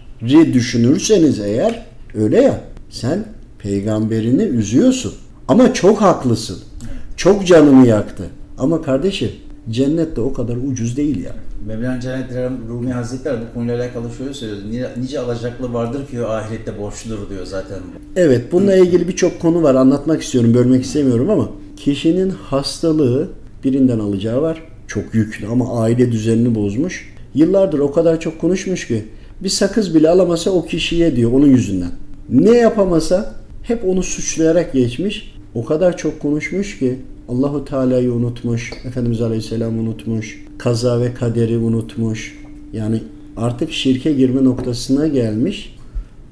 [0.53, 3.25] düşünürseniz eğer öyle ya sen
[3.59, 5.13] peygamberini üzüyorsun.
[5.47, 6.57] Ama çok haklısın.
[7.17, 8.23] Çok canını yaktı.
[8.57, 9.29] Ama kardeşim
[9.69, 11.35] cennet de o kadar ucuz değil ya.
[11.67, 14.89] Mevlana Celaleddin Rumi Hazretleri bu konuyla alakalı şöyle söylüyor.
[14.97, 17.77] Nice, alacaklı vardır ki ahirette borçludur diyor zaten.
[18.15, 23.29] Evet bununla ilgili birçok konu var anlatmak istiyorum bölmek istemiyorum ama kişinin hastalığı
[23.63, 24.63] birinden alacağı var.
[24.87, 27.13] Çok yüklü ama aile düzenini bozmuş.
[27.35, 29.05] Yıllardır o kadar çok konuşmuş ki
[29.43, 31.91] bir sakız bile alamasa o kişiye diyor onun yüzünden.
[32.29, 35.35] Ne yapamasa hep onu suçlayarak geçmiş.
[35.55, 42.39] O kadar çok konuşmuş ki Allahu Teala'yı unutmuş, Efendimiz Aleyhisselam unutmuş, kaza ve kaderi unutmuş.
[42.73, 43.03] Yani
[43.37, 45.75] artık şirke girme noktasına gelmiş.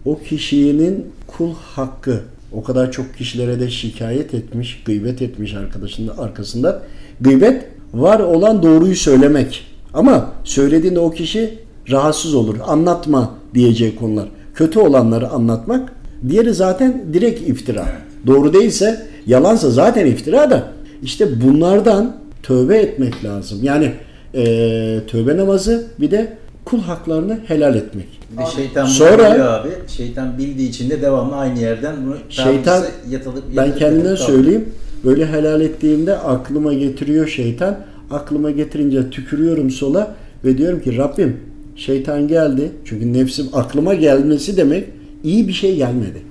[0.06, 6.82] O kişinin kul hakkı o kadar çok kişilere de şikayet etmiş, gıybet etmiş arkadaşının arkasında.
[7.22, 9.66] Gıybet var olan doğruyu söylemek.
[9.94, 11.60] Ama söylediğinde o kişi
[11.92, 12.56] rahatsız olur.
[12.68, 14.28] Anlatma diyeceği konular.
[14.56, 15.94] Kötü olanları anlatmak.
[16.30, 17.86] Diğeri zaten direkt iftira.
[18.28, 20.77] Doğru değilse, yalansa zaten iftira da.
[21.04, 23.60] İşte bunlardan tövbe etmek lazım.
[23.64, 23.92] Yani
[24.34, 28.06] eee, tövbe namazı bir de kul haklarını helal etmek.
[28.32, 29.70] Bir de şeytan Sonra- biliyor abi.
[29.88, 34.30] Şeytan bildiği için de devamlı aynı yerden bunu Şeytan, tabirse yatılıp, Ben yatılıp, kendimden yatılıp
[34.30, 34.66] söyleyeyim.
[35.06, 37.78] Böyle helal ettiğimde aklıma getiriyor şeytan.
[38.12, 41.38] Aklıma getirince tükürüyorum sola ve diyorum ki Rabbim
[41.76, 42.72] şeytan geldi.
[42.86, 44.86] Çünkü nefsim aklıma gelmesi demek
[45.24, 46.22] iyi bir şey gelmedi.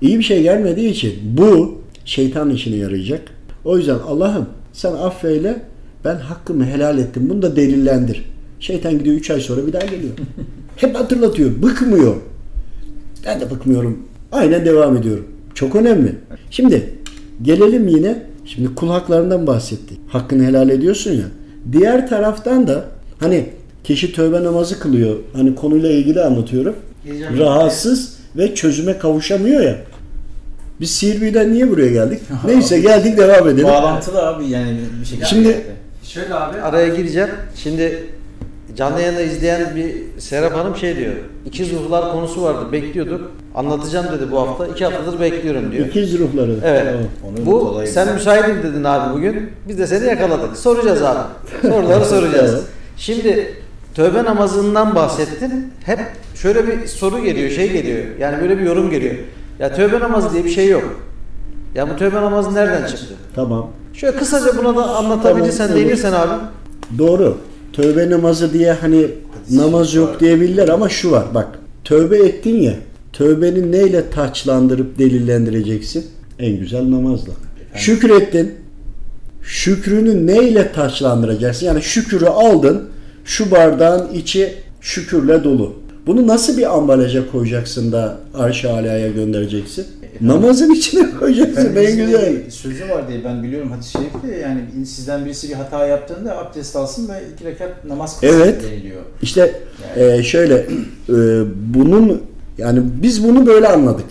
[0.00, 3.20] İyi bir şey gelmediği için bu şeytan işine yarayacak.
[3.68, 5.62] O yüzden Allah'ım sen affeyle
[6.04, 7.26] ben hakkımı helal ettim.
[7.30, 8.24] Bunu da delillendir.
[8.60, 10.12] Şeytan gidiyor 3 ay sonra bir daha geliyor.
[10.76, 11.62] Hep hatırlatıyor.
[11.62, 12.16] Bıkmıyor.
[13.26, 13.98] Ben de bıkmıyorum.
[14.32, 15.26] Aynen devam ediyorum.
[15.54, 16.14] Çok önemli.
[16.50, 16.94] Şimdi
[17.42, 18.22] gelelim yine.
[18.44, 19.98] Şimdi kul haklarından bahsettik.
[20.08, 21.24] Hakkını helal ediyorsun ya.
[21.72, 22.84] Diğer taraftan da
[23.20, 23.46] hani
[23.84, 25.16] kişi tövbe namazı kılıyor.
[25.32, 26.76] Hani konuyla ilgili anlatıyorum.
[27.38, 29.78] Rahatsız ve çözüme kavuşamıyor ya.
[30.80, 32.20] Biz Sihirbüyü'den niye buraya geldik?
[32.46, 33.68] Neyse geldik devam edelim.
[33.68, 35.26] Bağlantılı abi yani bir şekilde.
[35.26, 35.60] Şimdi-
[36.02, 36.60] Şöyle abi.
[36.60, 37.28] Araya gireceğim.
[37.56, 38.06] Şimdi
[38.76, 41.12] canlı yayında izleyen bir Serap Hanım şey diyor.
[41.46, 42.72] İkiz ruhlar konusu vardı.
[42.72, 43.30] Bekliyorduk.
[43.54, 44.66] Anlatacağım dedi bu hafta.
[44.66, 45.86] İki haftadır bekliyorum diyor.
[45.86, 46.56] İkiz ruhları.
[46.64, 46.84] Evet.
[46.84, 47.36] Tamam.
[47.38, 49.50] Onu Bu sen müsaitim dedin abi bugün.
[49.68, 50.56] Biz de seni yakaladık.
[50.56, 51.18] Soracağız abi.
[51.62, 52.62] Soruları soracağız.
[52.96, 53.54] Şimdi
[53.94, 55.72] tövbe namazından bahsettin.
[55.86, 56.00] Hep
[56.34, 58.04] şöyle bir soru geliyor, şey geliyor.
[58.20, 59.14] Yani böyle bir yorum geliyor.
[59.60, 61.00] Ya tövbe namazı diye bir şey yok.
[61.74, 63.14] Ya bu tövbe namazı nereden çıktı?
[63.34, 63.70] Tamam.
[63.94, 66.34] Şöyle kısaca buna da anlatabilirsen, Tamam, değinirsen abi.
[66.98, 67.38] Doğru.
[67.72, 69.06] Tövbe namazı diye hani
[69.50, 71.58] namaz yok diyebilirler ama şu var bak.
[71.84, 72.74] Tövbe ettin ya.
[73.12, 76.06] Tövbeni neyle taçlandırıp delillendireceksin?
[76.38, 77.32] En güzel namazla.
[77.74, 78.54] Şükrettin.
[79.42, 81.66] Şükrünü neyle taçlandıracaksın?
[81.66, 82.88] Yani şükürü aldın.
[83.24, 85.72] Şu bardağın içi şükürle dolu.
[86.08, 89.86] Bunu nasıl bir ambalaja koyacaksın da arş-ı alaya göndereceksin?
[90.20, 92.50] Namazın içine koyacaksın en güzel.
[92.50, 97.08] sözü var diye ben biliyorum hadis-i şerifte yani sizden birisi bir hata yaptığında abdest alsın
[97.08, 98.62] ve iki rekat namaz kılsın Evet.
[98.62, 99.00] deniliyor.
[99.22, 99.60] İşte
[99.96, 100.54] e, şöyle
[101.08, 101.16] e,
[101.74, 102.22] bunun
[102.58, 104.06] yani biz bunu böyle anladık.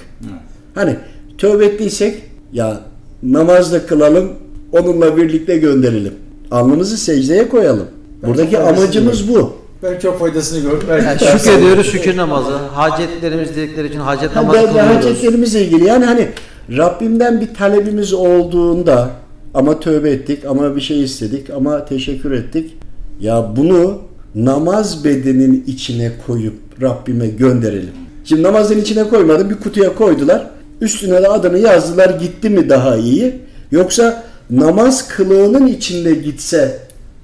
[0.75, 0.95] Hani
[1.37, 2.21] tövbe ettiysek
[2.53, 2.79] ya
[3.23, 4.29] namazda kılalım
[4.71, 6.13] onunla birlikte gönderelim.
[6.51, 7.87] Alnımızı secdeye koyalım.
[8.23, 9.66] Buradaki çok faydasını amacımız bu.
[9.83, 10.87] Ben çok faydasını gördüm.
[10.89, 12.51] Yani şükrediyoruz şükür namazı.
[12.51, 14.95] Hacetlerimiz, dilekleri için hacet namazı de kılıyoruz.
[14.95, 16.29] hacetlerimizle ilgili yani hani
[16.77, 19.09] Rabbimden bir talebimiz olduğunda
[19.53, 22.77] ama tövbe ettik ama bir şey istedik ama teşekkür ettik.
[23.19, 24.01] Ya bunu
[24.35, 27.91] namaz bedenin içine koyup Rabbime gönderelim.
[28.25, 30.47] Şimdi namazın içine koymadı bir kutuya koydular.
[30.81, 33.35] Üstüne de adını yazdılar gitti mi daha iyi?
[33.71, 36.79] Yoksa namaz kılığının içinde gitse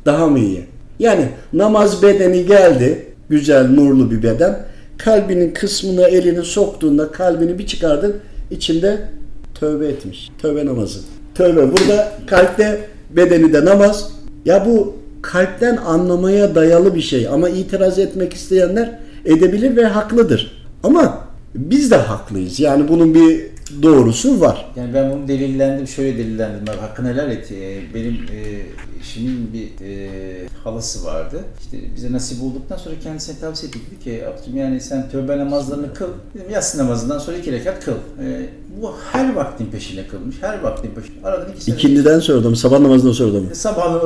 [0.05, 0.72] daha mı iyi?
[0.99, 3.05] Yani namaz bedeni geldi.
[3.29, 4.59] Güzel nurlu bir beden.
[4.97, 8.15] Kalbinin kısmına elini soktuğunda kalbini bir çıkardın.
[8.51, 9.09] içinde
[9.55, 10.31] tövbe etmiş.
[10.41, 10.99] Tövbe namazı.
[11.35, 11.71] Tövbe.
[11.71, 12.79] Burada kalpte
[13.09, 14.11] bedeni de namaz.
[14.45, 17.27] Ya bu kalpten anlamaya dayalı bir şey.
[17.27, 20.65] Ama itiraz etmek isteyenler edebilir ve haklıdır.
[20.83, 22.59] Ama biz de haklıyız.
[22.59, 23.52] Yani bunun bir
[23.83, 24.71] doğrusu var.
[24.75, 26.67] Yani ben bunu delillendim, şöyle delillendim.
[26.67, 27.51] Bak, hakkını helal et.
[27.51, 28.61] Ee, Benim e,
[28.99, 30.09] eşimin bir e,
[30.63, 31.39] halası vardı.
[31.61, 33.81] İşte bize nasip olduktan sonra kendisine tavsiye ettik.
[33.91, 36.07] Dedi ki abicim yani sen tövbe namazlarını kıl.
[36.35, 37.91] Dedim yatsı namazından sonra iki rekat kıl.
[37.91, 38.49] Ee,
[38.81, 40.35] bu her vaktin peşine kılmış.
[40.41, 41.15] Her vaktin peşine.
[41.23, 41.75] Aradan iki sene.
[41.75, 42.55] İkindiden sordum.
[42.55, 43.49] Sabah namazından sordum.
[43.53, 44.03] Sabah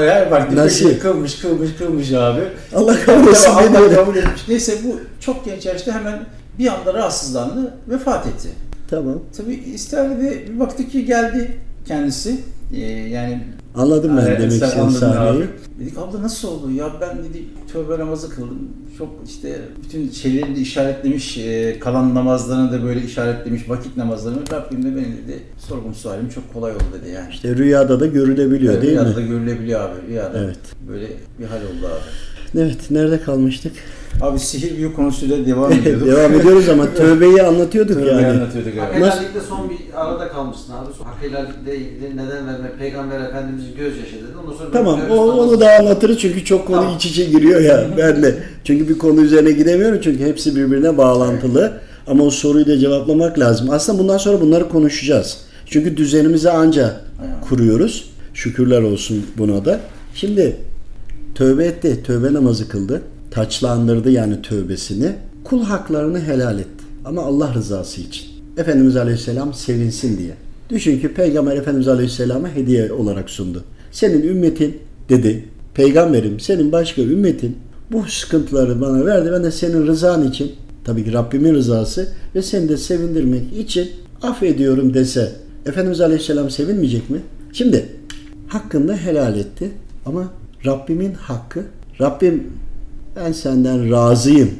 [0.00, 0.68] e, her vaktin Nasıl?
[0.84, 2.40] peşine kılmış, kılmış, kılmış abi.
[2.74, 3.50] Allah kabul etsin.
[3.50, 4.48] Allah kabul etmiş.
[4.48, 6.26] Neyse bu çok genç yaşta hemen
[6.58, 8.48] bir anda rahatsızlandı, vefat etti.
[8.90, 9.20] Tamam.
[9.36, 12.40] Tabii İstiharede bir baktık ki geldi kendisi.
[12.74, 13.42] Ee, yani
[13.74, 15.44] Anladım ben Evet, demek istediğin sahneyi.
[15.80, 16.70] Dedik abla nasıl oldu?
[16.70, 18.68] Ya ben dedi tövbe namazı kıldım.
[18.98, 24.38] Çok işte bütün şeyleri de işaretlemiş, e, kalan namazlarını da böyle işaretlemiş, vakit namazlarını.
[24.52, 27.30] Rabbim de benim dedi sorgun sualim çok kolay oldu dedi yani.
[27.30, 29.16] İşte rüyada da görülebiliyor Evet, değil rüyada mi?
[29.16, 30.08] da görülebiliyor abi.
[30.08, 30.58] Rüyada Evet.
[30.88, 31.06] böyle
[31.38, 32.60] bir hal oldu abi.
[32.60, 33.72] Evet, nerede kalmıştık?
[34.20, 36.06] Abi sihir büyü konusuyla devam ediyorduk.
[36.06, 38.26] Devam ediyoruz ama tövbeyi anlatıyorduk Tövbeyi yani.
[38.26, 39.00] anlatıyorduk Hak abi.
[39.00, 41.04] Nasıl- helallikte son bir arada kalmışsın abi.
[41.04, 42.78] Hak helallikle ilgili neden vermek?
[42.78, 44.24] Peygamber Efendimizin gözyaşı dedi.
[44.44, 46.96] Ondan sonra Tamam, o, onu da anlatırız çünkü çok konu Tamam.
[46.96, 48.38] iç içe giriyor ya ben de.
[48.64, 51.72] Çünkü bir konu üzerine gidemiyorum çünkü hepsi birbirine bağlantılı.
[52.06, 53.70] Ama o soruyu da cevaplamak lazım.
[53.70, 55.38] Aslında bundan sonra bunları konuşacağız.
[55.66, 57.00] Çünkü düzenimizi anca
[57.48, 58.10] kuruyoruz.
[58.34, 59.80] Şükürler olsun buna da.
[60.14, 60.56] Şimdi
[61.34, 63.02] tövbe etti, tövbe namazı kıldı.
[63.30, 65.12] Taçlandırdı yani tövbesini.
[65.44, 66.84] Kul haklarını helal etti.
[67.04, 68.26] Ama Allah rızası için.
[68.56, 70.34] Efendimiz Aleyhisselam sevinsin diye.
[70.70, 73.64] Düşün ki Peygamber Efendimiz Aleyhisselam'a hediye olarak sundu.
[73.92, 75.44] Senin ümmetin dedi.
[75.74, 77.56] Peygamberim senin başka ümmetin
[77.92, 79.30] bu sıkıntıları bana verdi.
[79.32, 80.52] Ben de senin rızan için
[80.84, 83.90] tabii ki Rabbimin rızası ve seni de sevindirmek için
[84.22, 85.32] affediyorum dese
[85.66, 87.18] Efendimiz Aleyhisselam sevinmeyecek mi?
[87.52, 87.86] Şimdi
[88.48, 89.70] hakkında helal etti
[90.06, 90.32] ama
[90.66, 91.62] Rabbimin hakkı
[92.00, 92.46] Rabbim
[93.24, 94.50] ben senden razıyım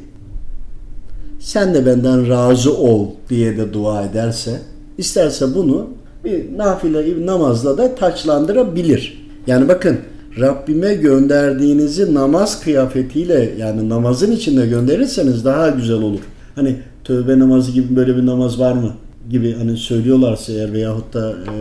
[1.41, 4.61] sen de benden razı ol diye de dua ederse
[4.99, 5.87] isterse bunu
[6.25, 9.27] bir nafile namazla da taçlandırabilir.
[9.47, 9.99] Yani bakın
[10.41, 16.21] Rabbime gönderdiğinizi namaz kıyafetiyle yani namazın içinde gönderirseniz daha güzel olur.
[16.55, 18.93] Hani tövbe namazı gibi böyle bir namaz var mı
[19.31, 21.55] gibi hani söylüyorlarsa eğer veyahut da e,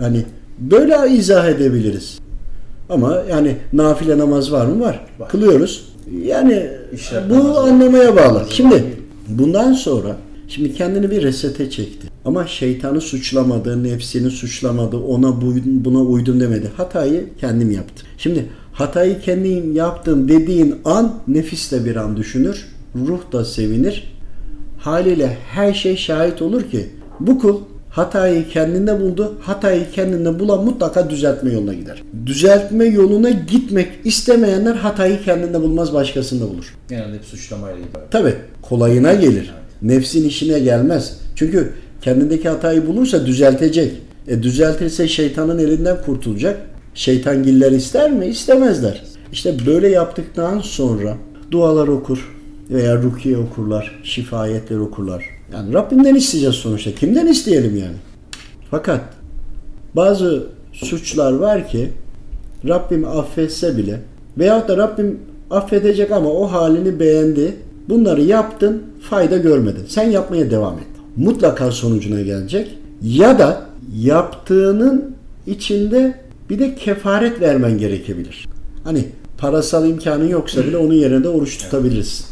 [0.00, 0.24] hani
[0.58, 2.18] böyle izah edebiliriz.
[2.88, 4.80] Ama yani nafile namaz var mı?
[4.80, 5.00] Var.
[5.18, 5.28] Var.
[5.28, 5.89] Kılıyoruz.
[6.24, 8.44] Yani İşaret bu anlamaya bağlı.
[8.50, 8.84] Şimdi
[9.28, 10.16] bundan sonra
[10.48, 12.06] şimdi kendini bir resete çekti.
[12.24, 16.70] Ama şeytanı suçlamadı, nefsini suçlamadı, ona bu- buna uydum demedi.
[16.76, 18.06] Hatayı kendim yaptım.
[18.18, 22.66] Şimdi hatayı kendim yaptım dediğin an nefis de bir an düşünür,
[23.06, 24.16] ruh da sevinir.
[24.78, 26.86] Haliyle her şey şahit olur ki
[27.20, 27.56] bu kul
[27.90, 29.34] hatayı kendinde buldu.
[29.40, 32.02] Hatayı kendinde bulan mutlaka düzeltme yoluna gider.
[32.26, 36.74] Düzeltme yoluna gitmek istemeyenler hatayı kendinde bulmaz başkasında bulur.
[36.88, 38.10] Genelde hep suçlamayla ibaret.
[38.10, 39.54] Tabi kolayına gelir.
[39.82, 41.16] Nefsin işine gelmez.
[41.36, 41.72] Çünkü
[42.02, 43.92] kendindeki hatayı bulursa düzeltecek.
[44.28, 46.60] E düzeltirse şeytanın elinden kurtulacak.
[46.94, 48.26] Şeytangiller ister mi?
[48.26, 49.02] İstemezler.
[49.32, 51.16] İşte böyle yaptıktan sonra
[51.50, 52.36] dualar okur
[52.70, 55.39] veya rukiye okurlar, şifayetler okurlar.
[55.52, 56.94] Yani Rabbimden isteyeceğiz sonuçta.
[56.94, 57.96] Kimden isteyelim yani?
[58.70, 59.00] Fakat
[59.96, 61.90] bazı suçlar var ki
[62.68, 64.00] Rabbim affetse bile
[64.38, 65.18] veyahut da Rabbim
[65.50, 67.56] affedecek ama o halini beğendi.
[67.88, 69.84] Bunları yaptın, fayda görmedin.
[69.88, 70.86] Sen yapmaya devam et.
[71.16, 72.78] Mutlaka sonucuna gelecek.
[73.02, 73.62] Ya da
[73.96, 76.14] yaptığının içinde
[76.50, 78.48] bir de kefaret vermen gerekebilir.
[78.84, 79.04] Hani
[79.38, 82.26] parasal imkanın yoksa bile onun yerine de oruç tutabilirsin.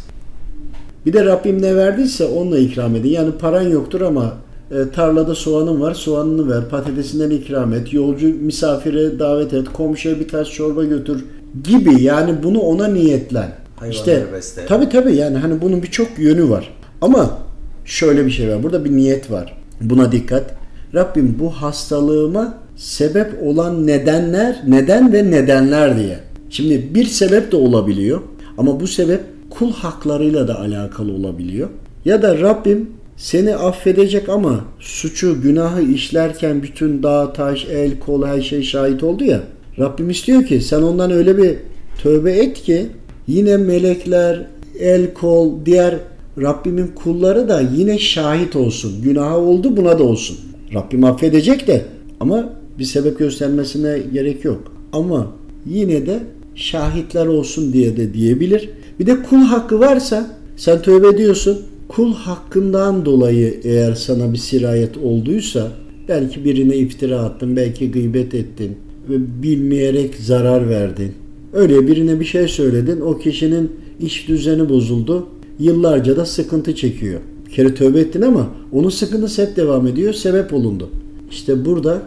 [1.09, 3.09] Bir de Rabbim ne verdiyse onunla ikram edin.
[3.09, 4.33] Yani paran yoktur ama
[4.71, 10.53] e, tarlada soğanın var, soğanını ver, patatesinden ikram et, yolcu misafire davet et, komşuya birkaç
[10.53, 11.25] çorba götür
[11.65, 12.03] gibi.
[12.03, 13.53] Yani bunu ona niyetlen.
[13.77, 14.67] Hayvanları işte besle.
[14.67, 16.75] tabi tabi yani hani bunun birçok yönü var.
[17.01, 17.39] Ama
[17.85, 18.63] şöyle bir şey var.
[18.63, 19.59] Burada bir niyet var.
[19.81, 20.55] Buna dikkat.
[20.95, 26.19] Rabbim bu hastalığıma sebep olan nedenler, neden ve nedenler diye.
[26.51, 28.21] Şimdi bir sebep de olabiliyor
[28.59, 31.69] ama bu sebep kul haklarıyla da alakalı olabiliyor.
[32.05, 38.43] Ya da Rabbim seni affedecek ama suçu, günahı işlerken bütün dağ, taş, el, kol her
[38.43, 39.43] şey şahit oldu ya.
[39.79, 41.57] Rabbim istiyor ki sen ondan öyle bir
[42.03, 42.87] tövbe et ki
[43.27, 44.47] yine melekler,
[44.79, 45.95] el, kol, diğer
[46.43, 49.03] Rabbimin kulları da yine şahit olsun.
[49.03, 50.37] Günahı oldu buna da olsun.
[50.75, 51.85] Rabbim affedecek de
[52.21, 54.73] ama bir sebep göstermesine gerek yok.
[54.93, 55.33] Ama
[55.67, 56.21] yine de
[56.55, 58.71] şahitler olsun diye de diyebilir.
[59.01, 61.59] Bir de kul hakkı varsa sen tövbe ediyorsun.
[61.89, 65.69] Kul hakkından dolayı eğer sana bir sirayet olduysa
[66.09, 68.77] belki birine iftira attın, belki gıybet ettin
[69.09, 71.13] ve bilmeyerek zarar verdin.
[71.53, 73.01] Öyle birine bir şey söyledin.
[73.01, 75.27] O kişinin iş düzeni bozuldu.
[75.59, 77.21] Yıllarca da sıkıntı çekiyor.
[77.47, 80.13] Bir kere tövbe ettin ama onun sıkıntısı hep devam ediyor.
[80.13, 80.89] Sebep olundu.
[81.31, 82.03] İşte burada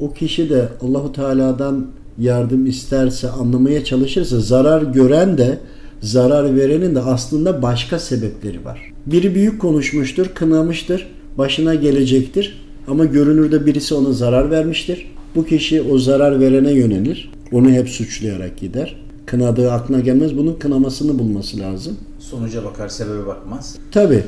[0.00, 1.86] o kişi de Allahu Teala'dan
[2.18, 5.58] yardım isterse, anlamaya çalışırsa zarar gören de
[6.02, 8.92] zarar verenin de aslında başka sebepleri var.
[9.06, 11.06] Biri büyük konuşmuştur, kınamıştır,
[11.38, 15.12] başına gelecektir ama görünürde birisi ona zarar vermiştir.
[15.34, 17.32] Bu kişi o zarar verene yönelir.
[17.52, 18.96] Onu hep suçlayarak gider.
[19.26, 20.36] Kınadığı aklına gelmez.
[20.36, 21.96] Bunun kınamasını bulması lazım.
[22.18, 23.76] Sonuca bakar, sebebe bakmaz.
[23.92, 24.22] Tabi.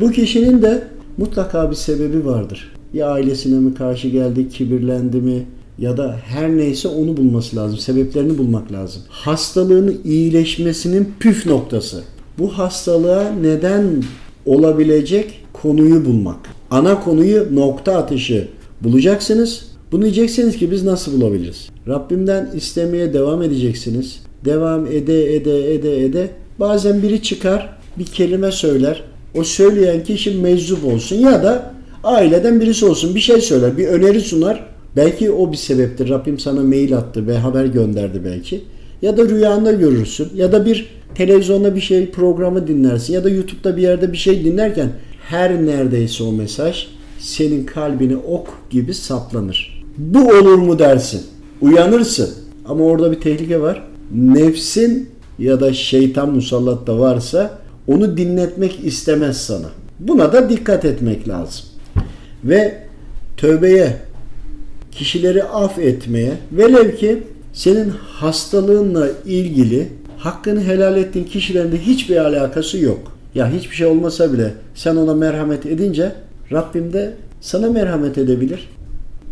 [0.00, 2.72] Bu kişinin de mutlaka bir sebebi vardır.
[2.92, 5.46] Ya ailesine mi karşı geldi, kibirlendi mi
[5.78, 7.78] ya da her neyse onu bulması lazım.
[7.78, 9.02] Sebeplerini bulmak lazım.
[9.08, 12.02] Hastalığın iyileşmesinin püf noktası.
[12.38, 14.02] Bu hastalığa neden
[14.46, 16.36] olabilecek konuyu bulmak.
[16.70, 18.48] Ana konuyu nokta atışı
[18.80, 19.66] bulacaksınız.
[19.92, 21.68] Bunu diyeceksiniz ki biz nasıl bulabiliriz?
[21.88, 24.20] Rabbimden istemeye devam edeceksiniz.
[24.44, 26.30] Devam ede ede ede ede.
[26.60, 29.02] Bazen biri çıkar bir kelime söyler.
[29.34, 34.20] O söyleyen kişi meczup olsun ya da aileden birisi olsun bir şey söyler, bir öneri
[34.20, 34.73] sunar.
[34.96, 36.08] Belki o bir sebeptir.
[36.08, 38.64] Rabbim sana mail attı ve haber gönderdi belki.
[39.02, 43.76] Ya da rüyanda görürsün ya da bir televizyonda bir şey programı dinlersin ya da YouTube'da
[43.76, 44.88] bir yerde bir şey dinlerken
[45.28, 46.86] her neredeyse o mesaj
[47.18, 49.84] senin kalbine ok gibi saplanır.
[49.98, 51.22] Bu olur mu dersin.
[51.60, 52.30] Uyanırsın.
[52.64, 53.82] Ama orada bir tehlike var.
[54.14, 59.66] Nefsin ya da şeytan musallat da varsa onu dinletmek istemez sana.
[60.00, 61.64] Buna da dikkat etmek lazım.
[62.44, 62.82] Ve
[63.36, 63.96] tövbeye,
[64.94, 67.22] kişileri af etmeye, velev ki
[67.52, 69.88] senin hastalığınla ilgili
[70.18, 73.12] hakkını helal ettiğin kişilerin de hiçbir alakası yok.
[73.34, 76.12] Ya hiçbir şey olmasa bile sen ona merhamet edince
[76.52, 78.68] Rabbim de sana merhamet edebilir.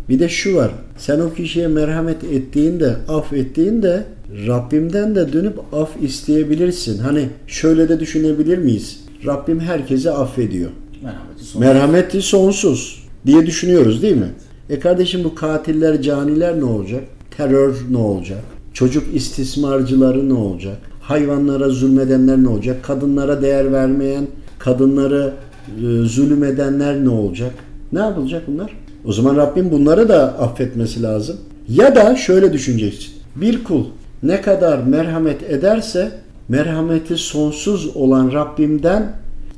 [0.09, 0.71] Bir de şu var.
[0.97, 4.03] Sen o kişiye merhamet ettiğinde, af ettiğinde
[4.47, 6.97] Rabbimden de dönüp af isteyebilirsin.
[6.97, 8.99] Hani şöyle de düşünebilir miyiz?
[9.25, 10.69] Rabbim herkese affediyor.
[11.03, 11.61] Merhameti son.
[11.61, 14.29] Merhameti sonsuz diye düşünüyoruz değil mi?
[14.73, 17.03] E kardeşim bu katiller, caniler ne olacak?
[17.37, 18.39] Terör ne olacak?
[18.73, 20.77] Çocuk istismarcıları ne olacak?
[21.01, 22.83] Hayvanlara zulmedenler ne olacak?
[22.83, 24.27] Kadınlara değer vermeyen,
[24.59, 25.33] kadınları
[25.67, 27.51] e, zulüm edenler ne olacak?
[27.91, 28.77] Ne yapılacak bunlar?
[29.05, 31.37] O zaman Rabbim bunları da affetmesi lazım.
[31.69, 33.13] Ya da şöyle düşüneceksin.
[33.35, 33.85] Bir kul
[34.23, 36.11] ne kadar merhamet ederse
[36.49, 39.13] merhameti sonsuz olan Rabbimden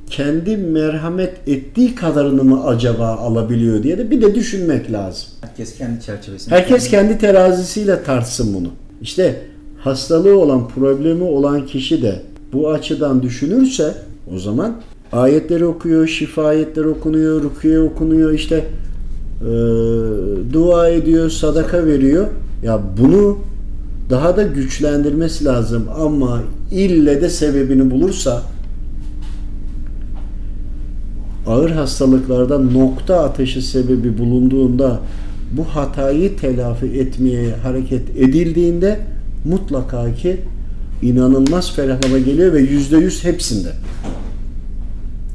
[0.10, 5.28] kendi merhamet ettiği kadarını mı acaba alabiliyor diye de bir de düşünmek lazım.
[5.42, 6.56] Herkes kendi çerçevesinde.
[6.56, 8.68] Herkes kendi terazisiyle tartsın bunu.
[9.02, 9.42] İşte
[9.78, 12.22] hastalığı olan, problemi olan kişi de
[12.54, 13.94] bu açıdan düşünürse
[14.36, 14.76] o zaman
[15.12, 18.56] ayetleri okuyor, şifa ayetleri okunuyor, rukiye okunuyor, işte
[19.42, 19.52] e,
[20.54, 22.28] dua ediyor, sadaka veriyor.
[22.64, 23.38] Ya bunu
[24.10, 28.42] daha da güçlendirmesi lazım ama ille de sebebini bulursa
[31.48, 35.00] ağır hastalıklardan nokta ateşi sebebi bulunduğunda
[35.52, 39.00] bu hatayı telafi etmeye hareket edildiğinde
[39.46, 40.38] mutlaka ki
[41.02, 43.70] inanılmaz ferahlama geliyor ve yüzde yüz hepsinde.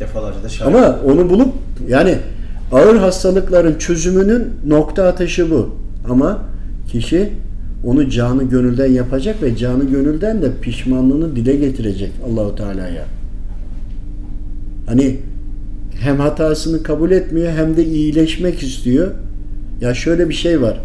[0.01, 0.75] Defalarca da şahit.
[0.77, 1.49] Ama onu bulup
[1.89, 2.19] yani
[2.73, 5.77] ağır hastalıkların çözümünün nokta ateşi bu.
[6.11, 6.39] Ama
[6.93, 7.33] kişi
[7.85, 13.05] onu canı gönülden yapacak ve canı gönülden de pişmanlığını dile getirecek Allahu Teala'ya.
[14.87, 15.17] Hani
[16.01, 19.11] hem hatasını kabul etmiyor hem de iyileşmek istiyor.
[19.81, 20.81] Ya şöyle bir şey var.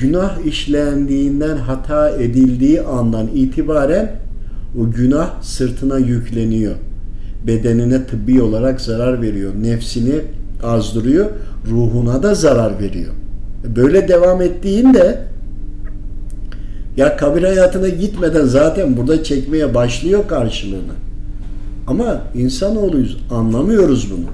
[0.00, 4.12] Günah işlendiğinden hata edildiği andan itibaren
[4.80, 6.74] o günah sırtına yükleniyor.
[7.46, 9.52] Bedenine tıbbi olarak zarar veriyor.
[9.62, 10.14] Nefsini
[10.62, 11.26] azdırıyor.
[11.70, 13.12] Ruhuna da zarar veriyor.
[13.76, 15.18] Böyle devam ettiğinde
[16.96, 21.09] ya kabir hayatına gitmeden zaten burada çekmeye başlıyor karşılığını.
[21.90, 23.16] Ama insanoğluyuz.
[23.30, 24.26] Anlamıyoruz bunu.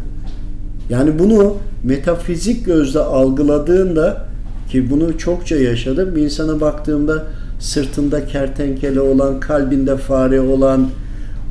[0.90, 4.26] Yani bunu metafizik gözle algıladığında
[4.70, 6.16] ki bunu çokça yaşadım.
[6.16, 7.22] Bir insana baktığımda
[7.60, 10.88] sırtında kertenkele olan, kalbinde fare olan,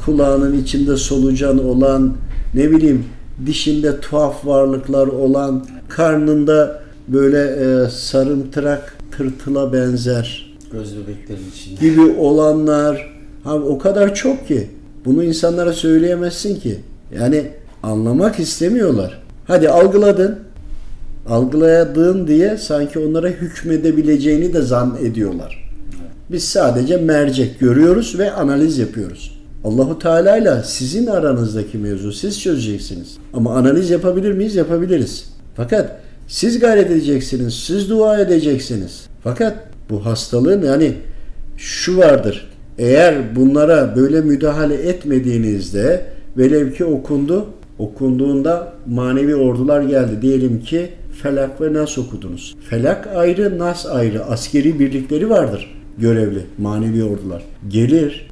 [0.06, 2.14] kulağının içinde solucan olan,
[2.54, 3.06] ne bileyim
[3.46, 11.88] dişinde tuhaf varlıklar olan, karnında böyle e, sarımtırak tırtıla benzer Göz bebeklerin içinde.
[11.88, 14.70] gibi olanlar ha, o kadar çok ki
[15.06, 16.80] bunu insanlara söyleyemezsin ki.
[17.20, 17.48] Yani
[17.84, 19.22] anlamak istemiyorlar.
[19.48, 20.40] Hadi algıladın.
[21.30, 25.72] Algıladığın diye sanki onlara hükmedebileceğini de zannediyorlar.
[26.32, 29.42] Biz sadece mercek görüyoruz ve analiz yapıyoruz.
[29.64, 33.18] Allahu Teala ile sizin aranızdaki mevzu siz çözeceksiniz.
[33.34, 34.56] Ama analiz yapabilir miyiz?
[34.56, 35.30] Yapabiliriz.
[35.56, 39.06] Fakat siz gayret edeceksiniz, siz dua edeceksiniz.
[39.24, 39.58] Fakat
[39.90, 40.94] bu hastalığın yani
[41.58, 42.50] şu vardır.
[42.78, 46.06] Eğer bunlara böyle müdahale etmediğinizde
[46.38, 47.46] velev ki okundu,
[47.80, 50.22] okunduğunda manevi ordular geldi.
[50.22, 50.90] Diyelim ki
[51.22, 52.56] Felak ve Nas okudunuz.
[52.70, 54.26] Felak ayrı, Nas ayrı.
[54.26, 57.44] Askeri birlikleri vardır görevli manevi ordular.
[57.70, 58.28] Gelir,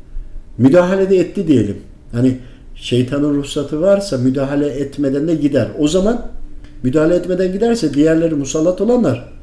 [0.57, 1.77] müdahale de etti diyelim.
[2.11, 2.37] Hani
[2.75, 5.67] şeytanın ruhsatı varsa müdahale etmeden de gider.
[5.79, 6.27] O zaman
[6.83, 9.33] müdahale etmeden giderse diğerleri musallat olanlar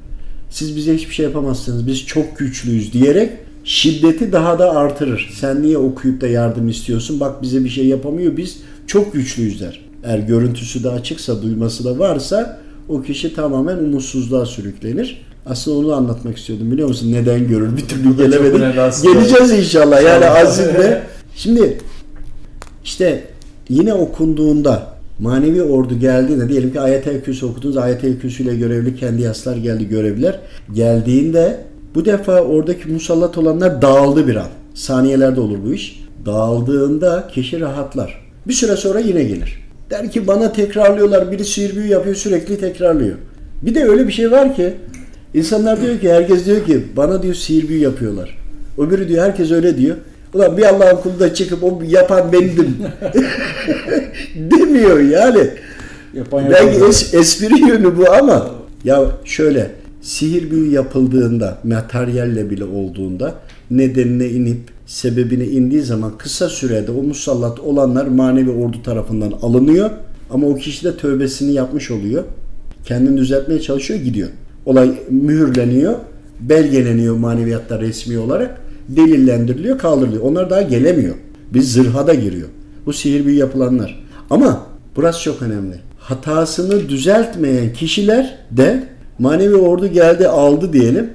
[0.50, 1.86] siz bize hiçbir şey yapamazsınız.
[1.86, 3.30] Biz çok güçlüyüz diyerek
[3.64, 5.30] şiddeti daha da artırır.
[5.34, 7.20] Sen niye okuyup da yardım istiyorsun?
[7.20, 8.36] Bak bize bir şey yapamıyor.
[8.36, 8.56] Biz
[8.86, 9.80] çok güçlüyüz der.
[10.04, 15.26] Eğer görüntüsü de açıksa, duyması da varsa o kişi tamamen umutsuzluğa sürüklenir.
[15.46, 17.12] Aslında onu anlatmak istiyordum biliyor musun?
[17.12, 17.76] Neden görür?
[17.76, 19.02] Bir türlü gelemedik.
[19.02, 20.02] Geleceğiz inşallah.
[20.02, 21.02] Yani azimle.
[21.36, 21.78] Şimdi
[22.84, 23.24] işte
[23.68, 26.78] yine okunduğunda manevi ordu geldiğinde diyelim ki
[27.24, 27.76] kürsü okudunuz.
[28.20, 30.38] Kürsü ile görevli kendi yaslar geldi görevliler.
[30.74, 34.48] Geldiğinde bu defa oradaki musallat olanlar dağıldı bir an.
[34.74, 36.04] Saniyelerde olur bu iş.
[36.26, 38.30] Dağıldığında kişi rahatlar.
[38.48, 39.60] Bir süre sonra yine gelir.
[39.90, 41.32] Der ki bana tekrarlıyorlar.
[41.32, 43.16] Biri sihir büyü yapıyor sürekli tekrarlıyor.
[43.62, 44.74] Bir de öyle bir şey var ki
[45.34, 48.38] insanlar diyor ki herkes diyor ki bana diyor sihir büyü yapıyorlar.
[48.78, 49.96] Öbürü diyor herkes öyle diyor.
[50.34, 52.76] Ulan bir Allah'ın kulu da çıkıp o yapan bendim.
[54.34, 55.50] Demiyor yani.
[56.14, 58.50] Yapan Belki es- espri yönü bu ama
[58.84, 59.70] ya şöyle
[60.00, 63.34] sihir büyü yapıldığında materyalle bile olduğunda
[63.70, 69.90] nedenine inip sebebine indiği zaman kısa sürede o musallat olanlar manevi ordu tarafından alınıyor
[70.30, 72.24] ama o kişi de tövbesini yapmış oluyor.
[72.84, 74.28] Kendini düzeltmeye çalışıyor gidiyor.
[74.66, 75.94] Olay mühürleniyor.
[76.40, 78.60] belgeleniyor maneviyatta resmi olarak.
[78.88, 80.22] Delillendiriliyor, kaldırılıyor.
[80.22, 81.14] Onlar daha gelemiyor.
[81.54, 82.48] Biz zırhada giriyor.
[82.86, 84.04] Bu sihir büyü yapılanlar.
[84.30, 85.74] Ama burası çok önemli.
[85.98, 88.88] Hatasını düzeltmeyen kişiler de
[89.20, 91.10] manevi ordu geldi aldı diyelim.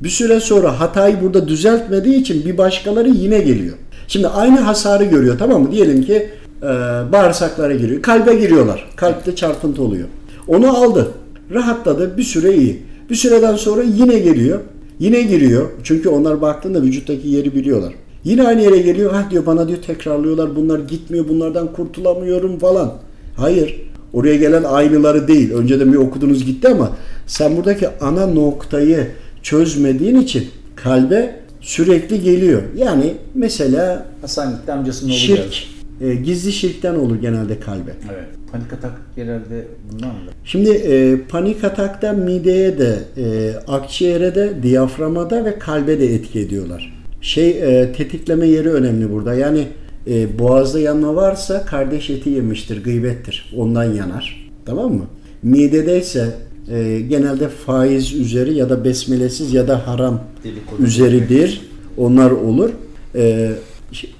[0.00, 3.74] Bir süre sonra hatayı burada düzeltmediği için bir başkaları yine geliyor.
[4.08, 5.72] Şimdi aynı hasarı görüyor tamam mı?
[5.72, 6.30] Diyelim ki
[6.62, 6.66] e,
[7.12, 8.02] bağırsaklara giriyor.
[8.02, 8.90] Kalbe giriyorlar.
[8.96, 10.08] Kalpte çarpıntı oluyor.
[10.48, 11.08] Onu aldı.
[11.50, 12.16] Rahatladı.
[12.16, 12.82] Bir süre iyi.
[13.10, 14.60] Bir süreden sonra yine geliyor.
[14.98, 15.70] Yine giriyor.
[15.82, 17.92] Çünkü onlar baktığında vücuttaki yeri biliyorlar.
[18.24, 19.12] Yine aynı yere geliyor.
[19.12, 20.56] Ha diyor bana diyor tekrarlıyorlar.
[20.56, 21.28] Bunlar gitmiyor.
[21.28, 22.92] Bunlardan kurtulamıyorum falan.
[23.36, 23.80] Hayır.
[24.12, 25.52] Oraya gelen aynıları değil.
[25.52, 26.90] Önceden bir okudunuz gitti ama
[27.26, 29.06] sen buradaki ana noktayı
[29.42, 32.62] çözmediğin için kalbe sürekli geliyor.
[32.76, 35.52] Yani mesela Hasan gitti amcasının oğlu şirk,
[36.00, 36.12] geldi.
[36.12, 37.90] e, gizli şirkten olur genelde kalbe.
[38.14, 38.24] Evet.
[38.52, 40.14] Panik atak genelde bundan mı?
[40.44, 46.40] Şimdi e, panik atakta mideye de, e, akciğere de, diyaframa da ve kalbe de etki
[46.40, 46.94] ediyorlar.
[47.20, 49.34] Şey e, tetikleme yeri önemli burada.
[49.34, 49.66] Yani
[50.06, 53.52] e, boğazda yanma varsa kardeş eti yemiştir, gıybettir.
[53.56, 54.50] Ondan yanar.
[54.66, 55.04] Tamam mı?
[55.42, 56.34] Midedeyse
[56.68, 60.82] e, genelde faiz üzeri ya da besmelesiz ya da haram Dedikodu.
[60.82, 61.60] üzeridir.
[61.96, 62.70] Onlar olur.
[63.14, 63.50] E,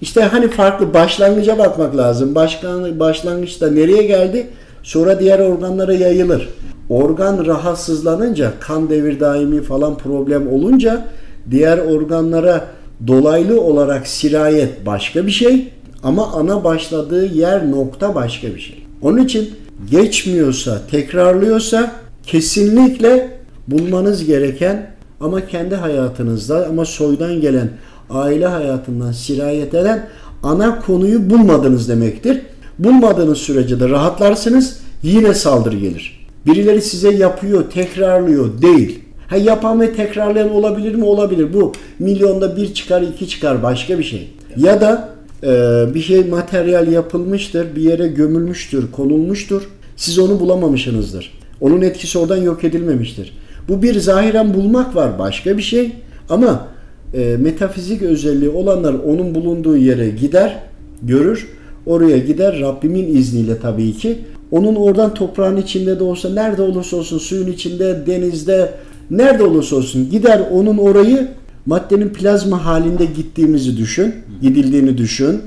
[0.00, 2.34] işte hani farklı başlangıca bakmak lazım.
[2.34, 4.46] Başkan, başlangıçta nereye geldi?
[4.82, 6.48] Sonra diğer organlara yayılır.
[6.88, 11.06] Organ rahatsızlanınca, kan devir daimi falan problem olunca
[11.50, 12.64] diğer organlara
[13.06, 15.68] dolaylı olarak sirayet başka bir şey
[16.02, 18.86] ama ana başladığı yer nokta başka bir şey.
[19.02, 19.50] Onun için
[19.90, 21.92] geçmiyorsa, tekrarlıyorsa
[22.26, 23.30] kesinlikle
[23.68, 27.70] bulmanız gereken ama kendi hayatınızda ama soydan gelen
[28.10, 30.08] aile hayatından sirayet eden
[30.42, 32.40] ana konuyu bulmadınız demektir.
[32.78, 36.26] Bulmadığınız sürece de rahatlarsınız yine saldırı gelir.
[36.46, 38.98] Birileri size yapıyor, tekrarlıyor değil.
[39.28, 41.04] Ha yapan ve tekrarlayan olabilir mi?
[41.04, 41.54] Olabilir.
[41.54, 44.30] Bu milyonda bir çıkar, iki çıkar başka bir şey.
[44.56, 45.08] Ya da
[45.42, 45.48] e,
[45.94, 49.62] bir şey materyal yapılmıştır, bir yere gömülmüştür, konulmuştur.
[49.96, 51.43] Siz onu bulamamışsınızdır.
[51.64, 53.32] Onun etkisi oradan yok edilmemiştir.
[53.68, 55.92] Bu bir zahiren bulmak var başka bir şey
[56.28, 56.68] ama
[57.14, 60.58] e, metafizik özelliği olanlar onun bulunduğu yere gider,
[61.02, 61.48] görür.
[61.86, 64.18] Oraya gider Rabbimin izniyle tabii ki.
[64.50, 68.72] Onun oradan toprağın içinde de olsa, nerede olursa olsun, suyun içinde, denizde,
[69.10, 71.28] nerede olursa olsun gider onun orayı
[71.66, 75.42] maddenin plazma halinde gittiğimizi düşün, gidildiğini düşün.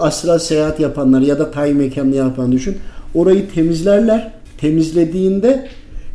[0.00, 2.76] Astral seyahat yapanlar ya da tay mekanlı yapan düşün.
[3.14, 4.32] Orayı temizlerler.
[4.64, 5.66] Temizlediğinde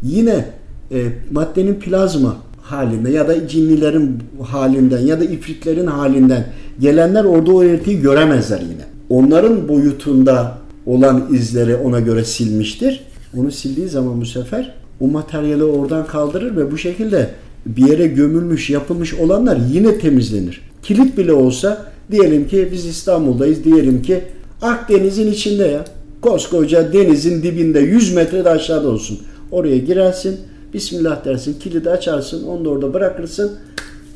[0.04, 0.45] yine
[0.91, 6.45] e, maddenin plazma halinde ya da cinnilerin halinden ya da ifritlerin halinden
[6.80, 8.86] gelenler orada o erittiği göremezler yine.
[9.10, 13.04] Onların boyutunda olan izleri ona göre silmiştir.
[13.38, 17.30] Onu sildiği zaman bu sefer o materyali oradan kaldırır ve bu şekilde
[17.66, 20.62] bir yere gömülmüş, yapılmış olanlar yine temizlenir.
[20.84, 24.22] Kilit bile olsa diyelim ki biz İstanbul'dayız diyelim ki
[24.62, 25.86] Akdeniz'in içinde ya.
[26.22, 29.20] Koskoca denizin dibinde 100 metrede aşağıda olsun.
[29.51, 30.39] Oraya girersin,
[30.74, 33.51] Bismillah dersin, kilidi açarsın, onu da orada bırakırsın.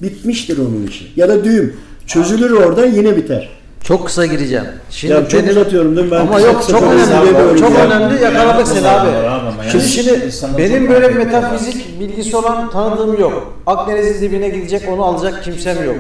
[0.02, 1.06] Bitmiştir onun işi.
[1.16, 1.74] Ya da düğüm.
[2.08, 3.50] Çözülür orada yine biter.
[3.84, 4.66] Çok kısa gireceğim.
[4.90, 6.12] Şimdi Ya çok benim- uzatıyorum değil mi?
[6.12, 7.60] Ben Ama yok çok önemli.
[7.60, 7.86] Çok ya.
[7.86, 9.10] önemli yakaladık seni abi.
[9.10, 9.84] Yani Şimdi,
[10.32, 11.26] şimdi benim böyle önemli.
[11.26, 13.54] metafizik bilgisi olan tanıdığım yok.
[13.68, 15.96] Akdeniz'in dibine gidecek onu alacak kimsem yok.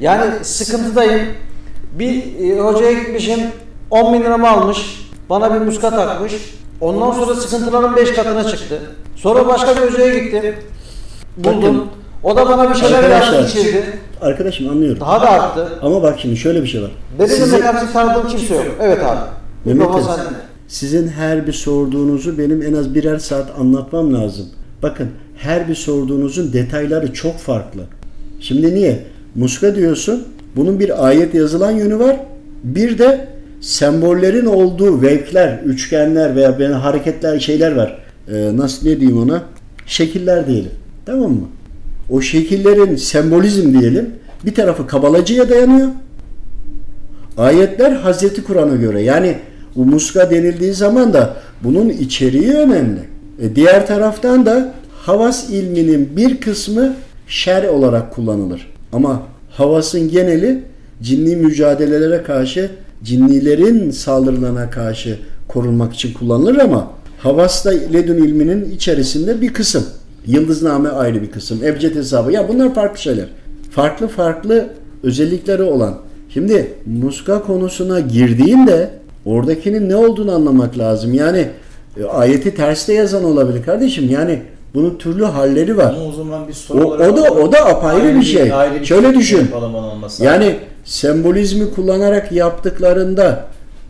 [0.00, 1.20] Yani sıkıntıdayım.
[1.98, 3.40] Bir e, hocaya gitmişim
[3.90, 5.07] 10 bin liramı almış.
[5.30, 6.32] Bana bir muska takmış.
[6.80, 8.80] Ondan sonra sıkıntıların 5 katına çıktı.
[9.16, 10.54] Sonra başka bir hocaya gittim.
[11.36, 11.62] Buldum.
[11.62, 11.84] Bakın.
[12.22, 13.84] O da bana bir şeyler yazdı içirdi.
[14.20, 15.00] Arkadaşım anlıyorum.
[15.00, 15.68] Daha da arttı.
[15.82, 16.90] Ama bak şimdi şöyle bir şey var.
[17.18, 18.64] Benim Sizin- metafizik tanıdığım kimse yok.
[18.80, 19.18] Evet abi.
[19.64, 20.20] Mehmet sende.
[20.68, 24.46] sizin her bir sorduğunuzu benim en az birer saat anlatmam lazım.
[24.82, 27.80] Bakın her bir sorduğunuzun detayları çok farklı.
[28.40, 29.04] Şimdi niye?
[29.34, 30.24] Muska diyorsun.
[30.56, 32.16] Bunun bir ayet yazılan yönü var.
[32.64, 33.28] Bir de
[33.60, 37.98] sembollerin olduğu vevkler, üçgenler veya ben hareketler şeyler var.
[38.32, 39.42] Ee, nasıl ne diyeyim ona?
[39.86, 40.70] Şekiller diyelim.
[41.06, 41.48] Tamam mı?
[42.10, 44.10] O şekillerin sembolizm diyelim.
[44.44, 45.88] Bir tarafı kabalacıya dayanıyor.
[47.38, 49.02] Ayetler Hazreti Kur'an'a göre.
[49.02, 49.36] Yani
[49.76, 53.00] bu muska denildiği zaman da bunun içeriği önemli.
[53.42, 56.94] E, diğer taraftan da havas ilminin bir kısmı
[57.26, 58.70] şer olarak kullanılır.
[58.92, 60.62] Ama havasın geneli
[61.02, 62.70] cinni mücadelelere karşı,
[63.04, 65.18] cinnilerin saldırılarına karşı
[65.48, 69.84] korunmak için kullanılır ama havas da ledün ilminin içerisinde bir kısım.
[70.26, 71.64] Yıldızname ayrı bir kısım.
[71.64, 72.32] Ebced hesabı.
[72.32, 73.26] Ya bunlar farklı şeyler.
[73.70, 74.68] Farklı farklı
[75.02, 75.98] özellikleri olan.
[76.28, 78.90] Şimdi muska konusuna girdiğinde
[79.24, 81.14] oradakinin ne olduğunu anlamak lazım.
[81.14, 81.48] Yani
[82.00, 84.10] e, ayeti terste yazan olabilir kardeşim.
[84.10, 84.42] Yani
[84.74, 85.94] Bunun türlü halleri var.
[85.96, 88.52] Ama o zaman bir soru O, o da o da apayrı ayrı bir şey.
[88.52, 89.50] ayrı bir Şöyle şey düşün.
[90.20, 93.44] Yani sembolizmi kullanarak yaptıklarında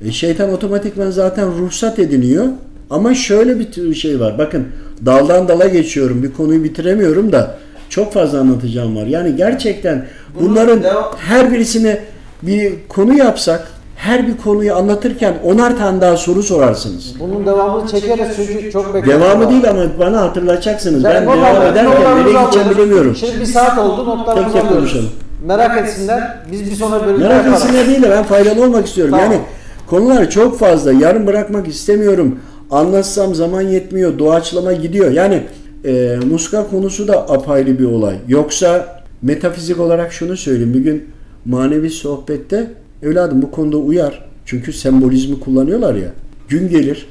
[0.05, 2.47] e, şeytan otomatikman zaten ruhsat ediniyor.
[2.91, 4.39] Ama şöyle bir şey var.
[4.39, 4.67] Bakın
[5.07, 6.23] daldan dala geçiyorum.
[6.23, 7.59] Bir konuyu bitiremiyorum da
[7.89, 9.07] çok fazla anlatacağım var.
[9.07, 12.01] Yani gerçekten Bunu bunların devam- her birisine
[12.43, 13.69] bir konu yapsak
[13.99, 17.15] her bir konuyu anlatırken onar tane daha soru sorarsınız.
[17.21, 19.23] Bunun devamını çekeriz çünkü çok bekliyorum.
[19.25, 21.05] Devamı değil ama bana hatırlatacaksınız.
[21.05, 23.17] Ben Notlarımızı devam ederken nereye gideceğimi bilemiyorum.
[23.17, 24.93] Şimdi bir saat oldu notlarımızı Tek tek alıyoruz.
[24.93, 25.11] konuşalım.
[25.47, 26.39] Merak etsinler.
[26.53, 27.65] Biz bir sonra bölümde Merak yaparız.
[27.65, 29.15] etsinler değil de ben faydalı olmak istiyorum.
[29.19, 29.33] Tamam.
[29.33, 29.43] Yani
[29.87, 30.93] konular çok fazla.
[30.93, 32.39] Yarım bırakmak istemiyorum.
[32.71, 34.19] Anlatsam zaman yetmiyor.
[34.19, 35.11] Doğaçlama gidiyor.
[35.11, 35.43] Yani
[35.85, 38.15] e, muska konusu da apayrı bir olay.
[38.29, 40.75] Yoksa metafizik olarak şunu söyleyeyim.
[40.75, 41.09] Bir gün
[41.45, 42.71] manevi sohbette
[43.03, 44.29] evladım bu konuda uyar.
[44.45, 46.13] Çünkü sembolizmi kullanıyorlar ya.
[46.49, 47.07] Gün gelir.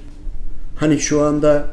[0.75, 1.65] Hani şu anda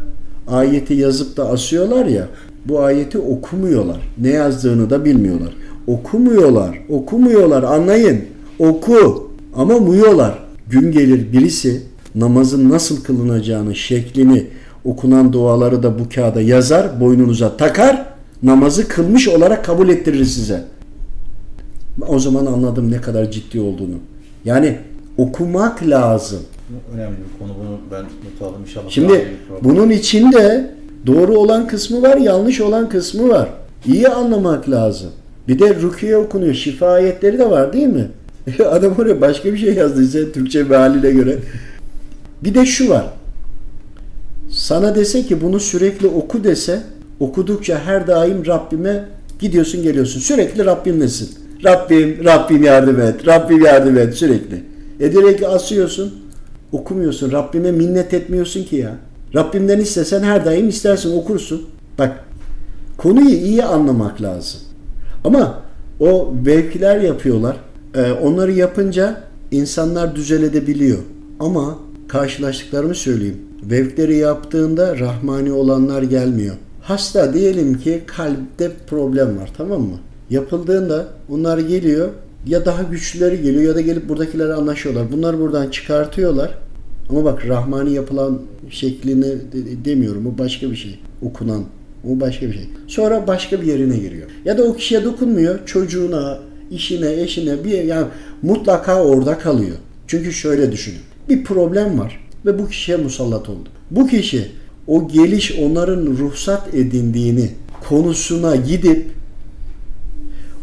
[0.49, 2.29] ayeti yazıp da asıyorlar ya.
[2.65, 4.01] Bu ayeti okumuyorlar.
[4.19, 5.55] Ne yazdığını da bilmiyorlar.
[5.87, 6.79] Okumuyorlar.
[6.89, 7.62] Okumuyorlar.
[7.62, 8.25] Anlayın.
[8.59, 9.31] Oku.
[9.57, 10.39] Ama muyorlar.
[10.71, 11.83] Gün gelir birisi
[12.15, 14.47] namazın nasıl kılınacağını, şeklini,
[14.85, 18.07] okunan duaları da bu kağıda yazar, boynunuza takar,
[18.43, 20.65] namazı kılmış olarak kabul ettirir size.
[22.09, 23.97] O zaman anladım ne kadar ciddi olduğunu.
[24.45, 24.78] Yani
[25.18, 26.40] okumak lazım.
[26.95, 27.59] önemli bir konu.
[27.59, 28.90] Bunu ben not aldım inşallah.
[28.90, 29.26] Şimdi
[29.64, 30.74] bunun içinde
[31.07, 33.49] doğru olan kısmı var, yanlış olan kısmı var.
[33.86, 35.11] İyi anlamak lazım.
[35.49, 36.55] Bir de rukiye okunuyor.
[36.55, 38.09] Şifa ayetleri de var değil mi?
[38.70, 41.38] Adam oraya başka bir şey yazdıysa Türkçe mealine göre.
[42.45, 43.07] Bir de şu var.
[44.51, 46.82] Sana dese ki bunu sürekli oku dese
[47.20, 49.05] okudukça her daim Rabbime
[49.38, 50.20] gidiyorsun geliyorsun.
[50.20, 51.43] Sürekli Rabbimlesin.
[51.65, 54.63] Rabbim, Rabbim yardım et, Rabbim yardım et sürekli.
[55.01, 56.15] E direkt asıyorsun,
[56.73, 57.33] okumuyorsun.
[57.33, 58.97] Rabbime minnet etmiyorsun ki ya.
[59.35, 61.63] Rabbimden istesen her daim istersin okursun.
[61.99, 62.25] Bak
[62.97, 64.61] konuyu iyi anlamak lazım.
[65.25, 65.63] Ama
[66.01, 67.57] o vevkiler yapıyorlar.
[67.95, 70.99] Ee, onları yapınca insanlar düzelebiliyor.
[71.41, 71.79] Ama
[72.09, 73.39] karşılaştıklarımı söyleyeyim.
[73.63, 76.55] Vevkleri yaptığında rahmani olanlar gelmiyor.
[76.83, 79.99] Hasta diyelim ki kalpte problem var tamam mı?
[80.35, 82.09] Yapıldığında onlar geliyor
[82.47, 85.12] ya daha güçlüleri geliyor ya da gelip buradakileri anlaşıyorlar.
[85.12, 86.59] Bunlar buradan çıkartıyorlar.
[87.11, 90.26] Ama bak Rahmani yapılan şeklini de- demiyorum.
[90.26, 90.99] O başka bir şey.
[91.22, 91.64] Okunan.
[92.05, 92.68] O başka bir şey.
[92.87, 94.26] Sonra başka bir yerine giriyor.
[94.45, 95.66] Ya da o kişiye dokunmuyor.
[95.66, 96.39] Çocuğuna,
[96.70, 98.07] işine, eşine bir yani
[98.43, 99.76] mutlaka orada kalıyor.
[100.07, 101.01] Çünkü şöyle düşünün.
[101.28, 103.68] Bir problem var ve bu kişiye musallat oldu.
[103.91, 104.51] Bu kişi
[104.87, 107.51] o geliş onların ruhsat edindiğini
[107.89, 109.14] konusuna gidip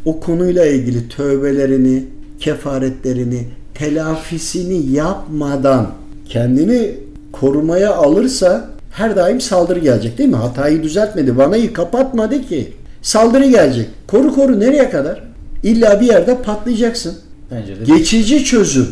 [0.06, 2.04] o konuyla ilgili tövbelerini,
[2.39, 5.91] kefaretlerini, telafisini yapmadan
[6.30, 6.95] kendini
[7.32, 10.36] korumaya alırsa her daim saldırı gelecek değil mi?
[10.36, 12.74] Hatayı düzeltmedi, vanayı kapatmadı ki.
[13.02, 13.89] Saldırı gelecek.
[14.08, 15.24] Koru koru nereye kadar?
[15.64, 17.16] İlla bir yerde patlayacaksın.
[17.52, 18.88] Bence de Geçici çözüm.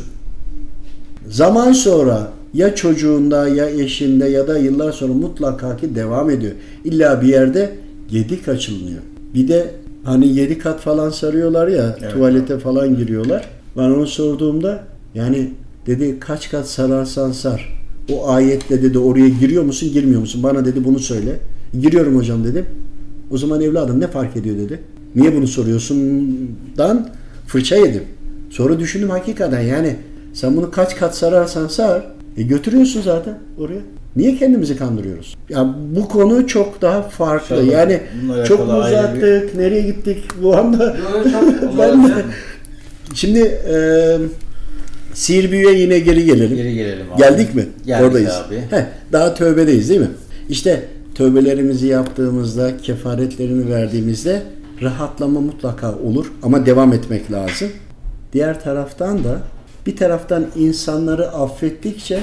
[1.29, 6.51] Zaman sonra ya çocuğunda ya eşinde ya da yıllar sonra mutlaka ki devam ediyor.
[6.83, 7.71] İlla bir yerde
[8.11, 8.99] gedik açılmıyor.
[9.33, 9.71] Bir de
[10.03, 12.13] hani yedi kat falan sarıyorlar ya Evet.
[12.13, 13.47] tuvalete falan giriyorlar.
[13.77, 14.83] Ben onu sorduğumda
[15.15, 15.49] yani
[15.87, 17.79] dedi kaç kat sararsan sar.
[18.13, 20.43] O ayetle dedi oraya giriyor musun girmiyor musun?
[20.43, 21.39] Bana dedi bunu söyle.
[21.81, 22.65] Giriyorum hocam dedim.
[23.31, 24.79] O zaman evladım ne fark ediyor dedi.
[25.15, 25.97] Niye bunu soruyorsun?
[26.77, 27.09] Dan
[27.47, 28.03] fırça yedim.
[28.49, 29.95] Sonra düşündüm hakikaten yani
[30.33, 33.81] sen bunu kaç kat sararsan sar e götürüyorsun zaten oraya.
[34.15, 35.35] Niye kendimizi kandırıyoruz?
[35.49, 37.55] Ya bu konu çok daha farklı.
[37.55, 38.01] İnşallah yani
[38.47, 39.55] çok ayrı uzattık.
[39.55, 40.97] Nereye gittik bu anda?
[41.79, 42.13] Ben de.
[43.13, 43.75] Şimdi e,
[45.13, 46.55] sihir büyüye yine geri gelelim.
[46.57, 47.21] geri gelelim abi.
[47.21, 47.65] Geldik mi?
[47.85, 48.31] Geldik Oradayız.
[48.47, 48.55] abi.
[48.69, 50.11] Heh, daha tövbedeyiz değil mi?
[50.49, 50.83] İşte
[51.15, 54.41] tövbelerimizi yaptığımızda, kefaretlerini verdiğimizde
[54.81, 57.69] rahatlama mutlaka olur ama devam etmek lazım.
[58.33, 59.41] Diğer taraftan da
[59.85, 62.19] bir taraftan insanları affettikçe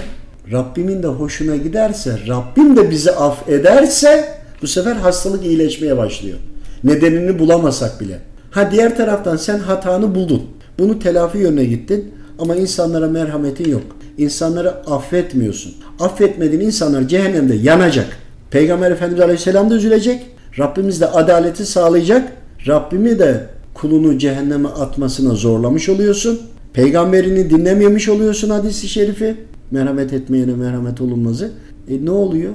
[0.53, 4.29] Rabbimin de hoşuna giderse, Rabbim de bizi affederse
[4.63, 6.39] bu sefer hastalık iyileşmeye başlıyor.
[6.85, 8.19] Nedenini bulamasak bile.
[8.51, 10.43] Ha diğer taraftan sen hatanı buldun.
[10.79, 13.83] Bunu telafi yönüne gittin ama insanlara merhametin yok.
[14.19, 15.73] İnsanları affetmiyorsun.
[16.01, 18.07] Affetmediğin insanlar cehennemde yanacak.
[18.51, 20.27] Peygamber Efendimiz Aleyhisselam da üzülecek.
[20.59, 22.33] Rabbimiz de adaleti sağlayacak.
[22.67, 26.41] Rabbimi de kulunu cehenneme atmasına zorlamış oluyorsun.
[26.73, 29.37] Peygamberini dinlememiş oluyorsun hadisi şerifi.
[29.71, 31.51] Merhamet etmeyene merhamet olunmazı.
[31.89, 32.53] E ne oluyor?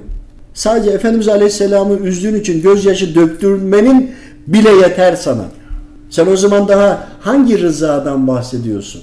[0.54, 4.12] Sadece Efendimiz Aleyhisselam'ı üzdüğün için gözyaşı döktürmenin
[4.48, 5.46] bile yeter sana.
[6.10, 9.02] Sen o zaman daha hangi rızadan bahsediyorsun?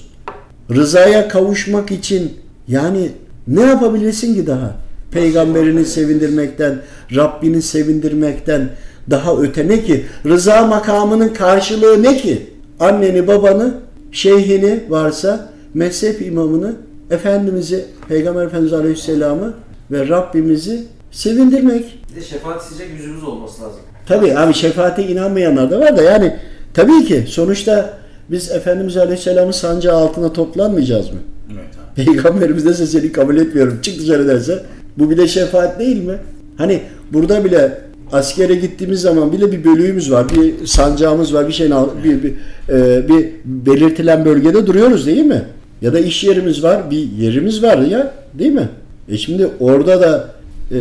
[0.71, 2.33] Rızaya kavuşmak için
[2.67, 3.11] yani
[3.47, 4.75] ne yapabilirsin ki daha?
[5.11, 6.81] peygamberini sevindirmekten,
[7.15, 8.69] Rabbini sevindirmekten
[9.09, 10.05] daha öte ne ki?
[10.25, 12.47] Rıza makamının karşılığı ne ki?
[12.79, 13.73] Anneni, babanı,
[14.11, 16.75] şeyhini varsa, mezhep imamını,
[17.11, 19.53] Efendimiz'i, Peygamber Efendimiz Aleyhisselam'ı
[19.91, 21.99] ve Rabbimizi sevindirmek.
[22.11, 23.79] Bir de şefaat isteyecek yüzümüz olması lazım.
[24.05, 26.35] Tabii abi şefaate inanmayanlar da var da yani
[26.73, 27.97] tabii ki sonuçta
[28.31, 31.17] biz Efendimiz Aleyhisselam'ın sancağı altına toplanmayacağız mı?
[31.53, 31.65] Evet
[31.97, 32.05] abi.
[32.05, 33.79] Peygamberimiz de seni kabul etmiyorum.
[33.81, 34.63] Çık dışarı derse.
[34.97, 36.15] Bu bile şefaat değil mi?
[36.57, 36.81] Hani
[37.13, 37.81] burada bile
[38.11, 40.25] askere gittiğimiz zaman bile bir bölüğümüz var.
[40.29, 41.47] Bir sancağımız var.
[41.47, 42.33] Bir şeyin al- bir, bir,
[42.69, 45.41] e, bir belirtilen bölgede duruyoruz değil mi?
[45.81, 46.91] Ya da iş yerimiz var.
[46.91, 48.69] Bir yerimiz var ya değil mi?
[49.09, 50.29] E şimdi orada da
[50.71, 50.79] e,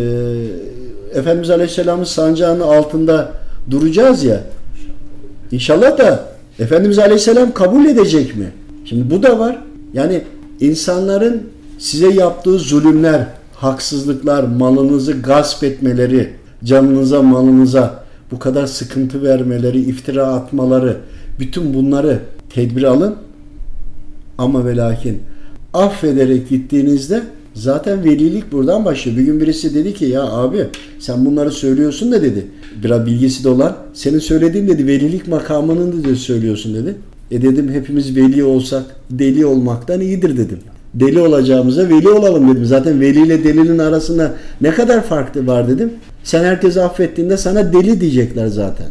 [1.14, 3.32] Efendimiz Aleyhisselam'ın sancağının altında
[3.70, 4.40] duracağız ya.
[5.52, 6.24] İnşallah da
[6.58, 8.52] Efendimiz Aleyhisselam kabul edecek mi?
[8.84, 9.58] Şimdi bu da var.
[9.92, 10.22] Yani
[10.60, 11.42] insanların
[11.78, 16.30] size yaptığı zulümler, haksızlıklar, malınızı gasp etmeleri,
[16.64, 20.96] canınıza, malınıza bu kadar sıkıntı vermeleri, iftira atmaları,
[21.38, 22.18] bütün bunları
[22.54, 23.14] tedbir alın.
[24.38, 25.18] Ama ve lakin
[25.74, 27.22] affederek gittiğinizde
[27.54, 29.18] zaten velilik buradan başlıyor.
[29.18, 30.66] Bir gün birisi dedi ki ya abi
[30.98, 32.46] sen bunları söylüyorsun da dedi.
[32.84, 36.96] Biraz bilgisi de olan senin söylediğin dedi velilik makamının dedi söylüyorsun dedi.
[37.30, 40.58] E dedim hepimiz veli olsak deli olmaktan iyidir dedim.
[40.94, 42.64] Deli olacağımıza veli olalım dedim.
[42.64, 45.92] Zaten veli ile delinin arasında ne kadar fark var dedim.
[46.24, 48.86] Sen herkesi affettiğinde sana deli diyecekler zaten.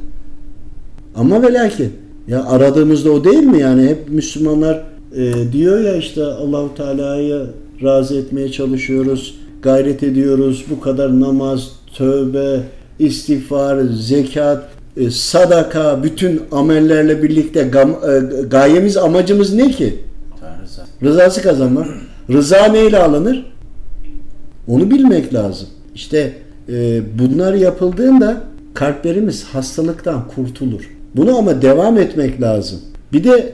[1.16, 1.90] Ama ve lakin
[2.28, 4.84] ya aradığımızda o değil mi yani hep Müslümanlar
[5.16, 7.46] e, diyor ya işte Allahu Teala'yı
[7.84, 10.66] razı etmeye çalışıyoruz, gayret ediyoruz.
[10.70, 12.60] Bu kadar namaz, tövbe,
[13.00, 20.00] istiğfar, zekat, e, sadaka, bütün amellerle birlikte gam, e, gayemiz, amacımız ne ki?
[21.04, 21.88] Rızası kazanmak.
[22.32, 23.46] Rıza neyle alınır?
[24.68, 25.68] Onu bilmek lazım.
[25.96, 26.34] İşte
[26.70, 28.42] e, bunlar yapıldığında
[28.74, 30.90] kalplerimiz hastalıktan kurtulur.
[31.16, 32.80] Bunu ama devam etmek lazım.
[33.14, 33.54] Bir de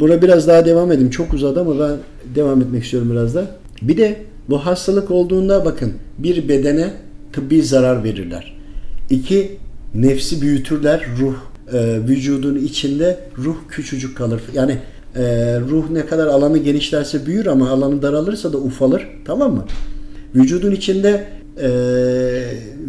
[0.00, 1.10] buna biraz daha devam edeyim.
[1.10, 1.96] Çok uzadı ama ben
[2.34, 3.46] devam etmek istiyorum biraz da.
[3.82, 4.16] Bir de
[4.48, 6.90] bu hastalık olduğunda bakın bir bedene
[7.32, 8.56] tıbbi zarar verirler.
[9.10, 9.56] İki
[9.94, 11.06] nefsi büyütürler.
[11.20, 11.34] Ruh
[11.72, 14.42] e, vücudun içinde ruh küçücük kalır.
[14.54, 14.78] Yani
[15.16, 15.22] e,
[15.60, 19.08] ruh ne kadar alanı genişlerse büyür ama alanı daralırsa da ufalır.
[19.24, 19.64] Tamam mı?
[20.34, 21.26] Vücudun içinde
[21.62, 21.68] e,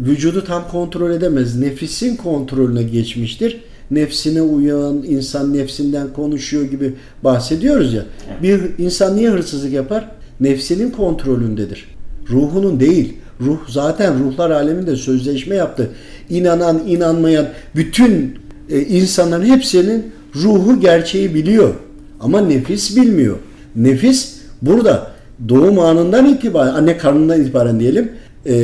[0.06, 1.58] vücudu tam kontrol edemez.
[1.58, 3.60] Nefisin kontrolüne geçmiştir.
[3.90, 8.02] Nefsine uyan insan nefsinden konuşuyor gibi bahsediyoruz ya.
[8.42, 10.08] Bir insan niye hırsızlık yapar?
[10.40, 11.96] Nefsinin kontrolündedir.
[12.30, 13.14] Ruhunun değil.
[13.40, 15.90] Ruh zaten ruhlar aleminde sözleşme yaptı.
[16.30, 18.34] İnanan, inanmayan bütün
[18.70, 21.74] e, insanların hepsinin ruhu gerçeği biliyor.
[22.20, 23.36] Ama nefis bilmiyor.
[23.76, 25.10] Nefis burada
[25.48, 28.12] doğum anından itibaren, anne karnından itibaren diyelim,
[28.46, 28.54] e,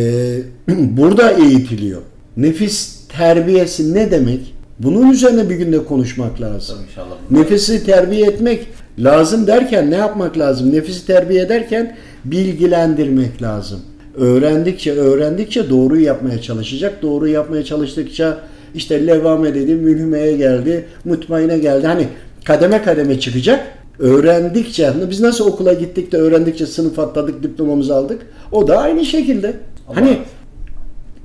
[0.68, 2.02] burada eğitiliyor.
[2.36, 4.54] Nefis terbiyesi ne demek?
[4.78, 6.76] Bunun üzerine bir günde konuşmak lazım.
[6.78, 7.16] Tabii inşallah.
[7.30, 8.66] Nefesi terbiye etmek
[8.98, 10.72] lazım derken ne yapmak lazım?
[10.72, 13.80] Nefesi terbiye ederken bilgilendirmek lazım.
[14.16, 17.02] Öğrendikçe öğrendikçe doğruyu yapmaya çalışacak.
[17.02, 18.38] Doğru yapmaya çalıştıkça
[18.74, 21.86] işte levame dedi, mülhümeye geldi, mutmaine geldi.
[21.86, 22.08] Hani
[22.44, 23.66] kademe kademe çıkacak.
[23.98, 28.22] Öğrendikçe, hani biz nasıl okula gittik de öğrendikçe sınıf atladık, diplomamızı aldık.
[28.52, 29.52] O da aynı şekilde.
[29.88, 30.18] Ama- Hani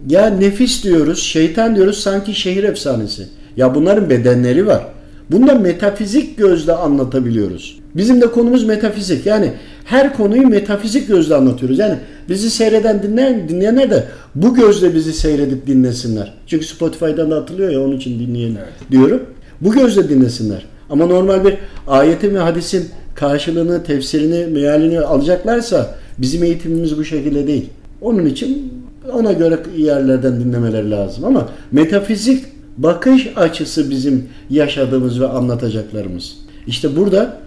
[0.09, 3.27] ya nefis diyoruz, şeytan diyoruz sanki şehir efsanesi.
[3.57, 4.87] Ya bunların bedenleri var.
[5.31, 7.79] Bunu da metafizik gözle anlatabiliyoruz.
[7.95, 9.25] Bizim de konumuz metafizik.
[9.25, 9.53] Yani
[9.85, 11.79] her konuyu metafizik gözle anlatıyoruz.
[11.79, 11.95] Yani
[12.29, 14.03] bizi seyreden dinleyen, dinleyenler de
[14.35, 16.33] bu gözle bizi seyredip dinlesinler.
[16.47, 18.91] Çünkü Spotify'dan da atılıyor ya onun için dinleyin Evet.
[18.91, 19.21] diyorum.
[19.61, 20.65] Bu gözle dinlesinler.
[20.89, 27.69] Ama normal bir ayetin ve hadisin karşılığını, tefsirini, mealini alacaklarsa bizim eğitimimiz bu şekilde değil.
[28.01, 28.73] Onun için
[29.13, 31.25] ona göre yerlerden dinlemeleri lazım.
[31.25, 32.45] Ama metafizik
[32.77, 36.37] bakış açısı bizim yaşadığımız ve anlatacaklarımız.
[36.67, 37.37] İşte burada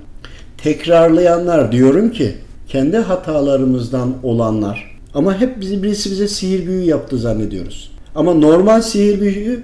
[0.59, 2.35] tekrarlayanlar diyorum ki
[2.69, 7.91] kendi hatalarımızdan olanlar ama hep bizi birisi bize sihir büyü yaptı zannediyoruz.
[8.15, 9.61] Ama normal sihir büyü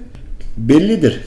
[0.57, 1.19] bellidir.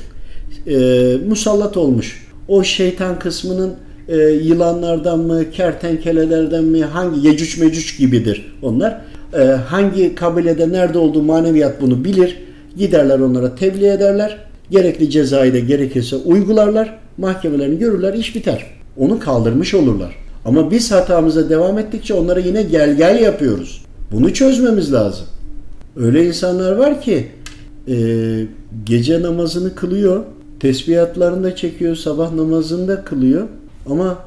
[0.66, 2.26] Ee, musallat olmuş.
[2.48, 3.74] O şeytan kısmının
[4.08, 9.00] e, yılanlardan mı, kertenkelelerden mi, hangi yecüc mecüc gibidir onlar.
[9.34, 12.38] Ee, hangi kabilede nerede olduğu maneviyat bunu bilir.
[12.76, 14.38] Giderler onlara tebliğ ederler.
[14.70, 16.98] Gerekli cezayı da gerekirse uygularlar.
[17.18, 18.66] Mahkemelerini görürler, iş biter.
[18.96, 20.16] Onu kaldırmış olurlar.
[20.44, 23.84] Ama biz hatamıza devam ettikçe onlara yine gel gel yapıyoruz.
[24.12, 25.26] Bunu çözmemiz lazım.
[25.96, 27.26] Öyle insanlar var ki
[27.88, 27.96] e,
[28.84, 30.24] gece namazını kılıyor,
[30.60, 33.48] tesbihatlarını da çekiyor, sabah namazını da kılıyor
[33.90, 34.18] ama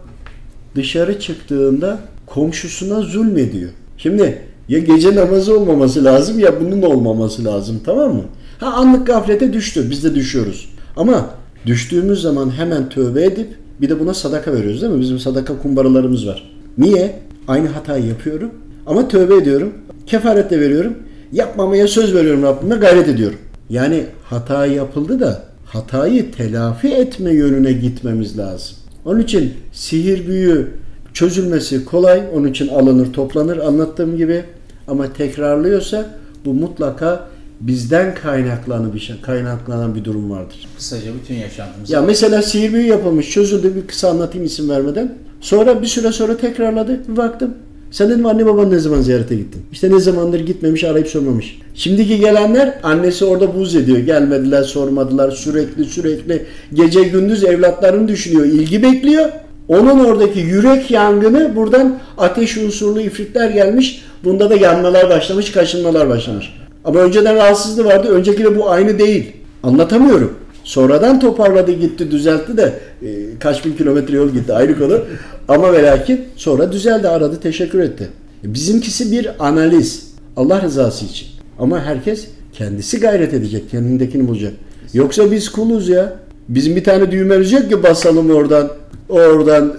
[0.76, 3.70] dışarı çıktığında komşusuna zulmediyor.
[3.98, 8.24] Şimdi Ya gece namazı olmaması lazım ya bunun olmaması lazım tamam mı?
[8.60, 9.88] Ha anlık gaflete düştü.
[9.90, 10.70] Biz de düşüyoruz.
[10.98, 11.30] Ama
[11.66, 13.48] düştüğümüz zaman hemen tövbe edip
[13.82, 15.02] bir de buna sadaka veriyoruz değil mi?
[15.02, 16.52] Bizim sadaka kumbaralarımız var.
[16.78, 17.20] Niye?
[17.48, 18.50] Aynı hatayı yapıyorum
[18.86, 19.74] ama tövbe ediyorum.
[20.08, 20.94] Kefaret de veriyorum.
[21.32, 23.38] Yapmamaya söz veriyorum Rabbime gayret ediyorum.
[23.70, 28.76] Yani hata yapıldı da hatayı telafi etme yönüne gitmemiz lazım.
[29.06, 30.68] Onun için sihir büyü
[31.14, 32.24] çözülmesi kolay.
[32.36, 34.44] Onun için alınır toplanır anlattığım gibi.
[34.88, 36.06] Ama tekrarlıyorsa
[36.46, 37.28] bu mutlaka
[37.62, 40.68] bizden kaynaklanan bir şey, kaynaklanan bir durum vardır.
[40.78, 41.90] Kısaca bütün yaşantımız.
[41.90, 45.16] Ya mesela sihir büyü yapılmış, çözüldü bir kısa anlatayım isim vermeden.
[45.42, 47.00] Sonra bir süre sonra tekrarladı.
[47.08, 47.54] Bir baktım.
[47.92, 49.62] Sen dedim anne baban ne zaman ziyarete gittin?
[49.72, 51.60] İşte ne zamandır gitmemiş arayıp sormamış.
[51.76, 53.98] Şimdiki gelenler annesi orada buz ediyor.
[53.98, 58.46] Gelmediler sormadılar sürekli sürekli gece gündüz evlatlarını düşünüyor.
[58.46, 59.30] ilgi bekliyor.
[59.68, 64.04] Onun oradaki yürek yangını buradan ateş unsurlu ifritler gelmiş.
[64.24, 66.54] Bunda da yanmalar başlamış, kaşınmalar başlamış.
[66.86, 68.08] Ama önceden rahatsızlığı vardı.
[68.08, 69.32] Öncekiyle bu aynı değil.
[69.64, 70.34] Anlatamıyorum.
[70.64, 73.08] Sonradan toparladı gitti düzeltti de e,
[73.40, 75.00] kaç bin kilometre yol gitti ayrı konu.
[75.48, 78.10] Ama ve lakin sonra düzeldi aradı teşekkür etti.
[78.46, 80.08] E, Bizimkisi bir analiz.
[80.38, 81.28] Allah rızası için.
[81.60, 83.70] Ama herkes kendisi gayret edecek.
[83.72, 84.54] Kendindekini bulacak.
[84.94, 86.14] Yoksa biz kuluz ya.
[86.50, 88.70] Bizim bir tane düğmemiz yok ki basalım oradan.
[89.10, 89.74] Oradan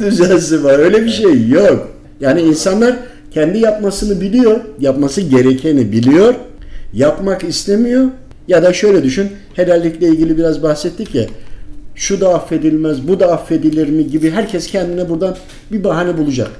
[0.00, 0.78] düzelsin var.
[0.78, 1.88] Öyle bir şey yok.
[2.20, 2.96] Yani insanlar
[3.30, 4.60] kendi yapmasını biliyor.
[4.80, 6.34] Yapması gerekeni biliyor.
[6.92, 8.06] Yapmak istemiyor.
[8.48, 9.28] Ya da şöyle düşün.
[9.54, 11.26] Helallikle ilgili biraz bahsettik ya.
[11.94, 15.36] Şu da affedilmez, bu da affedilir mi gibi herkes kendine buradan
[15.72, 16.50] bir bahane bulacak.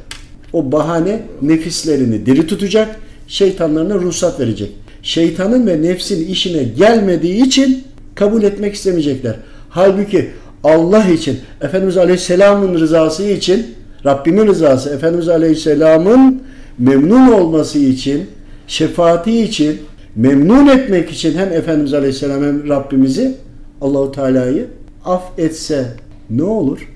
[0.52, 2.96] O bahane nefislerini diri tutacak,
[3.28, 4.72] şeytanlarına ruhsat verecek.
[5.02, 9.36] Şeytanın ve nefsin işine gelmediği için kabul etmek istemeyecekler.
[9.70, 10.30] Halbuki
[10.64, 13.66] Allah için, Efendimiz Aleyhisselam'ın rızası için,
[14.06, 16.42] Rabbimin rızası, Efendimiz Aleyhisselam'ın
[16.78, 18.26] memnun olması için,
[18.66, 19.80] şefaati için,
[20.16, 23.34] memnun etmek için hem Efendimiz Aleyhisselam hem Rabbimizi
[23.80, 24.66] Allahu Teala'yı
[25.04, 25.86] af etse
[26.30, 26.88] ne olur?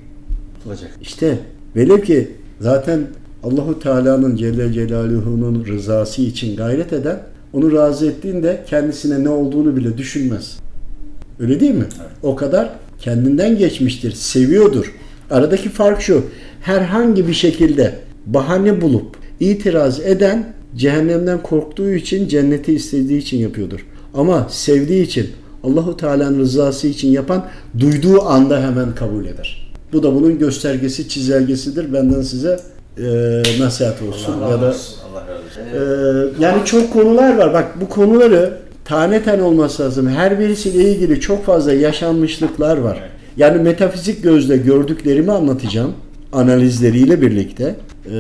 [0.55, 0.91] Tutulacak.
[1.03, 1.39] İşte
[1.77, 3.01] velev ki zaten
[3.43, 7.19] Allahu Teala'nın Celle Celaluhu'nun rızası için gayret eden
[7.53, 10.59] onu razı ettiğinde kendisine ne olduğunu bile düşünmez.
[11.41, 11.85] Öyle değil mi?
[12.23, 14.95] O kadar kendinden geçmiştir, seviyordur.
[15.31, 16.25] Aradaki fark şu.
[16.61, 17.95] Herhangi bir şekilde
[18.27, 23.87] bahane bulup itiraz eden cehennemden korktuğu için cenneti istediği için yapıyordur.
[24.15, 25.31] Ama sevdiği için
[25.65, 27.47] Allahu Teala'nın rızası için yapan
[27.79, 29.73] duyduğu anda hemen kabul eder.
[29.93, 31.93] Bu da bunun göstergesi, çizelgesidir.
[31.93, 32.61] Benden size
[32.99, 34.97] e, nasihat olsun Allah ya da olsun.
[35.11, 36.41] Allah razı olsun.
[36.41, 37.53] ee, yani çok konular var.
[37.55, 40.09] Bak bu konuları tane tane olması lazım.
[40.09, 43.03] Her birisiyle ilgili çok fazla yaşanmışlıklar var.
[43.37, 45.93] Yani metafizik gözle gördüklerimi anlatacağım.
[46.33, 47.65] Analizleriyle birlikte.
[48.07, 48.11] Ee,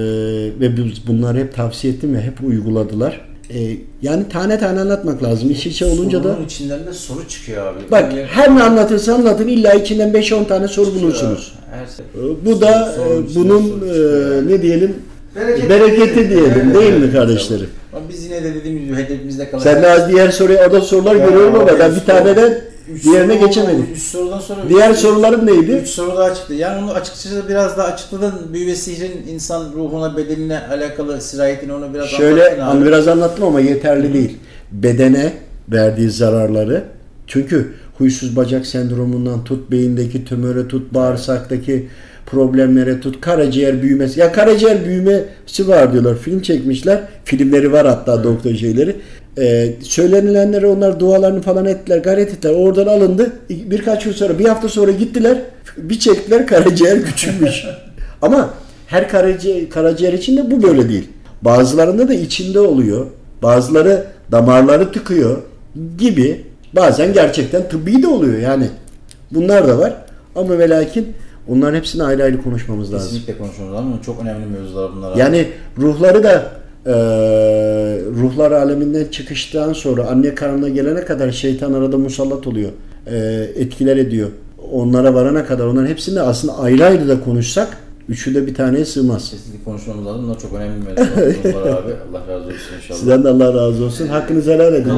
[0.60, 3.20] ve biz bunları hep tavsiye ettim ve hep uyguladılar.
[3.50, 5.50] Ee, yani tane tane anlatmak lazım.
[5.50, 7.78] İş içe olunca da Sorunun içinden de soru çıkıyor abi.
[7.90, 11.52] bak Yani- her ne anlatırsa anlatın illa içinden 5-10 tane soru bulursunuz.
[11.70, 12.04] Her şey.
[12.30, 14.94] Ee, Bu da Sorun e, bunun çıkıyor e, ne diyelim
[15.36, 17.68] Bereketi, bereketi diyelim değil mi kardeşlerim?
[17.96, 19.74] Ama biz yine de dediğimiz gibi hedefimizde kalacak.
[19.74, 22.60] Sen daha diğer soruya orada sorular Ya, görüyorum ama ben bir taneden
[22.92, 23.86] Üç diğerine soru- geçemedim.
[23.92, 24.60] Üç sorudan sonra...
[24.68, 25.72] Diğer üç- sorularım neydi?
[25.72, 26.54] Üç soru daha çıktı.
[26.54, 28.32] Yani onu açıkçası biraz daha açıkladın.
[28.52, 33.44] Büyü ve sihrin insan ruhuna, bedenine alakalı sirayetini onu biraz Şöyle anlattın hani biraz anlattım
[33.44, 34.36] ama yeterli değil.
[34.72, 35.32] Bedene
[35.68, 36.84] verdiği zararları
[37.26, 41.88] çünkü huysuz bacak sendromundan tut, beyindeki tümöre tut, bağırsaktaki
[42.34, 44.20] problemlere tut, karaciğer büyümesi.
[44.20, 46.16] Ya karaciğer büyümesi var diyorlar.
[46.18, 47.00] Film çekmişler.
[47.24, 48.96] Filmleri var hatta doktor şeyleri.
[49.38, 52.54] Ee, söylenilenlere onlar dualarını falan ettiler, gayret ettiler.
[52.54, 53.32] Oradan alındı.
[53.50, 55.38] Birkaç gün sonra, bir hafta sonra gittiler.
[55.76, 57.64] Bir çektiler karaciğer küçülmüş.
[58.22, 58.54] Ama
[58.86, 61.08] her karaciğer, karaciğer için de bu böyle değil.
[61.42, 63.06] Bazılarında da içinde oluyor.
[63.42, 65.42] Bazıları damarları tıkıyor
[65.98, 66.44] gibi.
[66.72, 68.68] Bazen gerçekten tıbbi de oluyor yani.
[69.30, 69.94] Bunlar da var.
[70.36, 71.14] Ama ve lakin
[71.48, 73.08] onların hepsini ayrı ayrı konuşmamız lazım.
[73.08, 74.00] Kesinlikle konuşmamız lazım.
[74.06, 75.12] Çok önemli mevzular bunlar.
[75.12, 75.20] abi.
[75.20, 76.50] Yani ruhları da
[76.86, 76.92] e,
[78.22, 82.70] ruhlar aleminden çıkıştan sonra anne karnına gelene kadar şeytan arada musallat oluyor.
[83.06, 83.16] E,
[83.56, 84.28] etkiler ediyor.
[84.72, 87.68] Onlara varana kadar onların hepsini aslında ayrı ayrı da konuşsak
[88.08, 89.30] üçü de bir taneye sığmaz.
[89.30, 90.22] Kesinlikle konuşmamız lazım.
[90.24, 91.92] Bunlar çok önemli mevzular abi.
[92.10, 92.98] Allah razı olsun inşallah.
[92.98, 94.06] Sizden de Allah razı olsun.
[94.06, 94.90] Hakkınızı helal edin.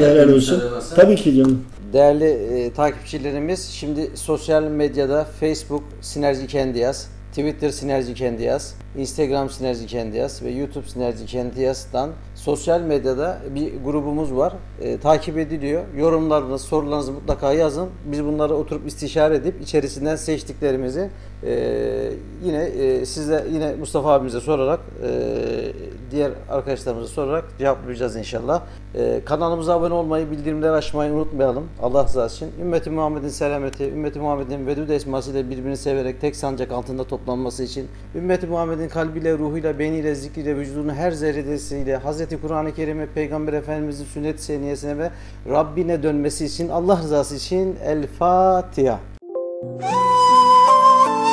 [0.00, 0.36] Da helal olsun.
[0.56, 0.96] olsun.
[0.96, 1.60] Tabii ki canım.
[1.96, 9.50] Değerli e, takipçilerimiz şimdi sosyal medyada Facebook Sinerji Kendi Yaz, Twitter Sinerji Kendi Yaz, Instagram
[9.50, 12.10] Sinerji Kendi Yaz ve YouTube Sinerji Kendi Yaz'dan
[12.46, 14.52] sosyal medyada bir grubumuz var.
[14.80, 15.82] E, takip ediliyor.
[15.96, 17.88] Yorumlarınızı, sorularınızı mutlaka yazın.
[18.04, 21.10] Biz bunları oturup istişare edip içerisinden seçtiklerimizi
[21.42, 22.12] e,
[22.44, 25.10] yine e, sizle yine Mustafa abimize sorarak e,
[26.10, 28.62] diğer arkadaşlarımıza sorarak cevaplayacağız inşallah.
[28.94, 31.68] E, kanalımıza abone olmayı, bildirimleri açmayı unutmayalım.
[31.82, 32.60] Allah rızası için.
[32.60, 38.46] Ümmeti Muhammed'in selameti, Ümmeti Muhammed'in vedud esmasıyla birbirini severek tek sancak altında toplanması için, Ümmeti
[38.46, 41.96] Muhammed'in kalbiyle, ruhuyla, beyniyle, zikriyle, vücudunun her zerresiyle
[42.36, 42.40] Hz.
[42.42, 45.10] Kur'an-ı Kerim'e, Peygamber Efendimiz'in sünnet seniyesine ve
[45.48, 49.00] Rabbine dönmesi için, Allah rızası için El Fatiha.